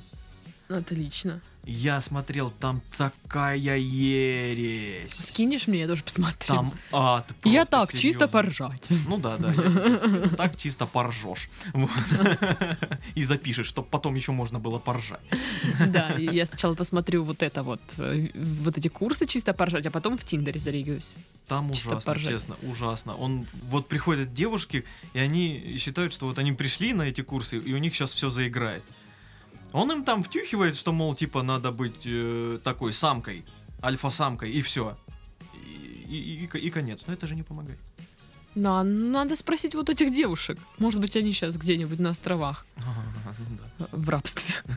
Отлично. 0.67 1.41
Я 1.63 2.01
смотрел, 2.01 2.49
там 2.49 2.82
такая 2.97 3.58
ересь. 3.78 5.13
Скинешь 5.13 5.67
мне, 5.67 5.80
я 5.80 5.88
тоже 5.88 6.04
посмотрю. 6.04 6.47
Там 6.47 6.73
ад 6.91 7.28
я 7.43 7.65
просто 7.65 7.71
так, 7.71 7.89
чисто 7.91 8.01
серьезно. 8.01 8.28
поржать. 8.28 8.88
Ну 9.08 9.17
да, 9.17 9.38
да, 9.38 9.51
я 9.51 10.30
так 10.38 10.58
чисто 10.58 10.86
поржешь. 10.86 11.49
И 13.15 13.23
запишешь, 13.23 13.67
чтобы 13.67 13.88
потом 13.89 14.15
еще 14.15 14.32
можно 14.32 14.60
было 14.60 14.80
поржать. 14.80 15.19
Да, 15.88 16.15
я 16.17 16.45
сначала 16.45 16.75
посмотрю 16.75 17.23
вот 17.23 17.41
это 17.43 17.63
вот, 17.63 17.82
э, 17.97 18.28
вот 18.62 18.78
эти 18.78 18.88
курсы 18.88 19.25
чисто 19.28 19.54
поржать, 19.54 19.86
а 19.86 19.91
потом 19.91 20.17
в 20.17 20.23
Тиндере 20.23 20.60
зарегаюсь. 20.60 21.13
Там 21.47 21.71
Чисто 21.73 21.89
ужасно, 21.89 22.12
поржать. 22.13 22.32
честно, 22.32 22.56
ужасно. 22.63 23.15
Он 23.15 23.45
вот 23.69 23.88
приходят 23.88 24.34
девушки, 24.34 24.84
и 25.13 25.19
они 25.19 25.78
считают, 25.80 26.12
что 26.13 26.25
вот 26.28 26.39
они 26.39 26.54
пришли 26.54 26.93
на 26.93 27.04
эти 27.04 27.21
курсы, 27.21 27.58
и 27.58 27.73
у 27.73 27.78
них 27.78 27.93
сейчас 27.95 28.12
все 28.13 28.30
заиграет. 28.30 28.84
Он 29.75 29.91
им 29.91 30.03
там 30.03 30.23
втюхивает, 30.23 30.75
что, 30.77 30.91
мол, 30.93 31.15
типа, 31.15 31.43
надо 31.43 31.71
быть 31.71 32.05
э, 32.05 32.59
такой 32.63 32.93
самкой, 32.93 33.43
альфа-самкой, 33.83 34.49
и 34.51 34.61
все. 34.61 34.95
И, 36.07 36.15
и- 36.15 36.45
и- 36.45 36.59
и 36.67 36.69
конец. 36.69 37.01
Но 37.07 37.13
это 37.13 37.27
же 37.27 37.35
не 37.35 37.43
помогает. 37.43 37.79
На, 38.55 38.83
надо 38.83 39.35
спросить 39.35 39.75
вот 39.75 39.89
этих 39.89 40.13
девушек. 40.15 40.57
Может 40.79 41.01
быть, 41.01 41.17
они 41.17 41.33
сейчас 41.33 41.57
где-нибудь 41.57 41.99
на 41.99 42.11
островах. 42.11 42.65
Ну 42.77 42.85
да. 43.79 43.88
в 43.91 44.09
рабстве. 44.09 44.55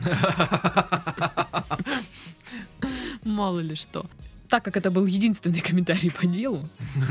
Мало 3.23 3.59
ли 3.61 3.75
что. 3.75 4.05
Так 4.49 4.63
как 4.65 4.77
это 4.77 4.89
был 4.89 5.05
единственный 5.05 5.59
комментарий 5.67 6.11
по 6.11 6.25
делу, 6.25 6.67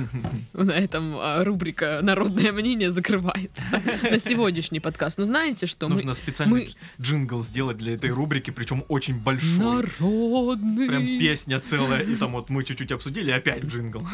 на 0.52 0.72
этом 0.72 1.16
а, 1.16 1.44
рубрика 1.44 2.00
«Народное 2.02 2.52
мнение» 2.52 2.90
закрывается 2.90 3.62
на 4.02 4.18
сегодняшний 4.18 4.80
подкаст. 4.80 5.18
Ну, 5.18 5.24
знаете 5.24 5.66
что? 5.66 5.88
Нужно 5.88 6.14
специальный 6.14 6.74
джингл 7.00 7.42
сделать 7.44 7.76
для 7.78 7.94
этой 7.94 8.10
рубрики, 8.10 8.50
причем 8.50 8.84
очень 8.88 9.20
большой. 9.20 9.86
Народный. 9.98 10.88
Прям 10.88 11.02
песня 11.02 11.60
целая, 11.60 12.02
и 12.02 12.16
там 12.16 12.32
вот 12.32 12.50
мы 12.50 12.64
чуть-чуть 12.64 12.90
обсудили, 12.90 13.30
опять 13.30 13.64
джингл. 13.64 14.06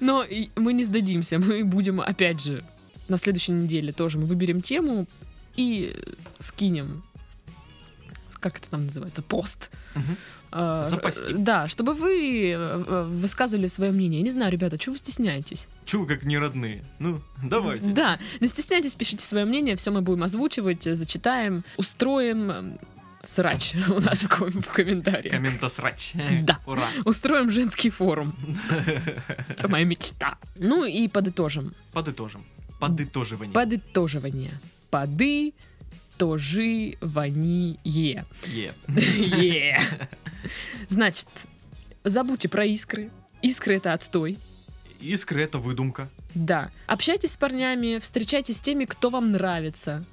Но 0.00 0.24
мы 0.56 0.72
не 0.72 0.84
сдадимся, 0.84 1.38
мы 1.38 1.64
будем 1.64 2.00
опять 2.00 2.42
же 2.42 2.64
на 3.08 3.18
следующей 3.18 3.52
неделе 3.52 3.92
тоже 3.92 4.18
мы 4.18 4.24
выберем 4.24 4.62
тему 4.62 5.06
и 5.54 5.94
скинем, 6.38 7.02
как 8.42 8.58
это 8.58 8.68
там 8.68 8.86
называется, 8.86 9.22
пост. 9.22 9.70
Мгм. 9.94 10.16
А, 10.54 10.84
Запостим. 10.84 11.44
Да, 11.44 11.66
чтобы 11.68 11.94
вы 11.94 12.50
э, 12.50 13.04
высказывали 13.04 13.68
свое 13.68 13.90
мнение. 13.90 14.18
Я 14.20 14.24
не 14.24 14.30
знаю, 14.30 14.52
ребята, 14.52 14.76
чего 14.76 14.92
вы 14.92 14.98
стесняетесь? 14.98 15.66
Чего 15.86 16.04
как 16.04 16.24
не 16.24 16.36
родные? 16.36 16.84
Ну, 16.98 17.22
давайте. 17.42 17.86
Да, 17.86 18.18
не 18.40 18.48
стесняйтесь, 18.48 18.92
пишите 18.94 19.24
свое 19.24 19.46
мнение, 19.46 19.76
все 19.76 19.90
мы 19.90 20.02
будем 20.02 20.22
озвучивать, 20.24 20.86
э, 20.86 20.94
зачитаем, 20.94 21.62
устроим 21.78 22.50
м, 22.50 22.78
срач 23.22 23.74
у 23.88 24.00
нас 24.00 24.24
в 24.24 24.28
ком- 24.28 24.50
в 24.50 24.66
комментариях. 24.66 25.32
Коммента 25.32 25.68
срач. 25.68 26.12
Да. 26.42 26.58
Ура. 26.66 26.86
Устроим 27.06 27.50
женский 27.50 27.88
форум. 27.88 28.34
Это 29.48 29.68
моя 29.68 29.86
мечта. 29.86 30.36
Ну 30.58 30.84
и 30.84 31.08
подытожим. 31.08 31.72
Подытожим. 31.94 32.42
Подытоживание. 32.78 33.54
Подытоживание. 33.54 34.50
Поды 34.90 35.54
тоживание. 36.18 37.76
Е. 37.84 38.24
Е. 38.48 39.78
Значит, 40.88 41.26
забудьте 42.04 42.48
про 42.48 42.64
искры. 42.64 43.10
Искры 43.42 43.76
это 43.76 43.92
отстой. 43.92 44.38
Искры 45.00 45.42
это 45.42 45.58
выдумка. 45.58 46.08
Да. 46.34 46.70
Общайтесь 46.86 47.32
с 47.32 47.36
парнями, 47.36 47.98
встречайтесь 47.98 48.56
с 48.58 48.60
теми, 48.60 48.84
кто 48.84 49.10
вам 49.10 49.32
нравится. 49.32 50.04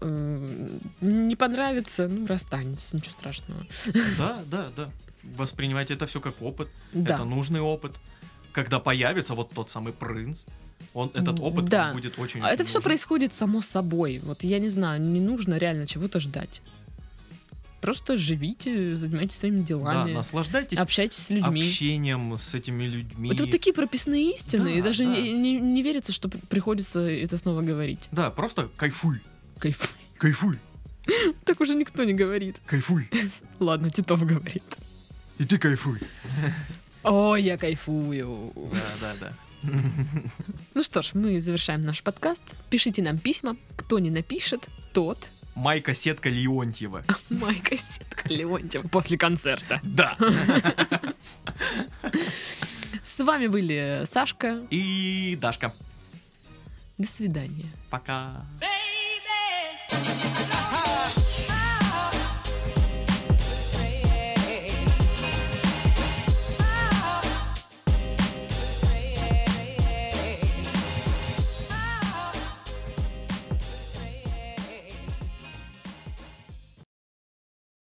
М, 0.00 0.80
Не 1.00 1.36
понравится, 1.36 2.08
ну, 2.08 2.26
расстанетесь, 2.26 2.92
ничего 2.92 3.12
страшного. 3.12 3.64
Да, 4.18 4.38
да, 4.46 4.70
да. 4.76 4.90
Воспринимайте 5.22 5.94
это 5.94 6.06
все 6.06 6.20
как 6.20 6.40
опыт. 6.42 6.68
Да. 6.92 7.14
Это 7.14 7.24
нужный 7.24 7.60
опыт. 7.60 7.92
Когда 8.54 8.78
появится 8.80 9.34
вот 9.34 9.50
тот 9.50 9.70
самый 9.70 9.92
принц, 9.92 10.44
он, 10.94 11.10
этот 11.12 11.40
опыт 11.40 11.66
Да. 11.66 11.92
будет 11.92 12.18
очень 12.18 12.40
А 12.40 12.48
это 12.50 12.64
все 12.64 12.78
нужен. 12.78 12.84
происходит 12.84 13.34
само 13.34 13.60
собой. 13.60 14.20
Вот 14.22 14.42
я 14.44 14.58
не 14.60 14.68
знаю, 14.70 15.02
не 15.02 15.20
нужно 15.20 15.58
реально 15.58 15.86
чего-то 15.86 16.20
ждать. 16.20 16.62
Просто 17.80 18.16
живите, 18.16 18.94
занимайтесь 18.96 19.36
своими 19.36 19.58
Да, 19.58 19.64
делами, 19.66 20.12
наслаждайтесь 20.14 20.78
общайтесь 20.78 21.18
с 21.18 21.30
людьми. 21.30 21.60
общением 21.62 22.34
с 22.38 22.54
этими 22.54 22.84
людьми. 22.84 23.30
Это 23.30 23.42
вот 23.42 23.52
такие 23.52 23.74
прописные 23.74 24.34
истины, 24.34 24.64
Да, 24.64 24.70
и 24.70 24.80
даже 24.80 25.04
да. 25.04 25.10
не, 25.10 25.32
не- 25.32 25.60
не 25.60 25.82
верится, 25.82 26.12
что 26.12 26.30
приходится 26.30 27.00
это 27.00 27.36
снова 27.36 27.60
говорить. 27.60 28.08
Да, 28.10 28.30
просто 28.30 28.70
кайфуй, 28.76 29.20
Кайф. 29.58 29.94
кайфуй, 30.16 30.58
Так 31.44 31.60
уже 31.60 31.74
никто 31.74 32.04
не 32.04 32.14
говорит. 32.14 32.56
кайфуй. 32.64 33.10
Ладно, 33.58 33.90
Титов 33.90 34.24
говорит. 34.24 34.62
И 35.38 35.44
ты 35.44 35.58
кайфуй. 35.58 35.98
О, 37.04 37.36
я 37.36 37.56
кайфую. 37.56 38.52
Да, 38.72 39.14
да, 39.20 39.28
да. 39.28 39.70
Ну 40.74 40.82
что 40.82 41.02
ж, 41.02 41.10
мы 41.14 41.40
завершаем 41.40 41.82
наш 41.82 42.02
подкаст. 42.02 42.42
Пишите 42.70 43.02
нам 43.02 43.18
письма. 43.18 43.56
Кто 43.76 43.98
не 43.98 44.10
напишет, 44.10 44.68
тот 44.92 45.18
Майка 45.54 45.94
Сетка 45.94 46.28
Леонтьева. 46.28 47.04
Майка 47.30 47.76
Сетка 47.76 48.28
Леонтьева 48.28 48.88
после 48.88 49.16
концерта. 49.16 49.80
Да. 49.82 50.16
С 53.02 53.20
вами 53.20 53.46
были 53.46 54.02
Сашка. 54.06 54.66
И 54.70 55.38
Дашка. 55.40 55.72
До 56.98 57.06
свидания. 57.06 57.66
Пока. 57.90 58.42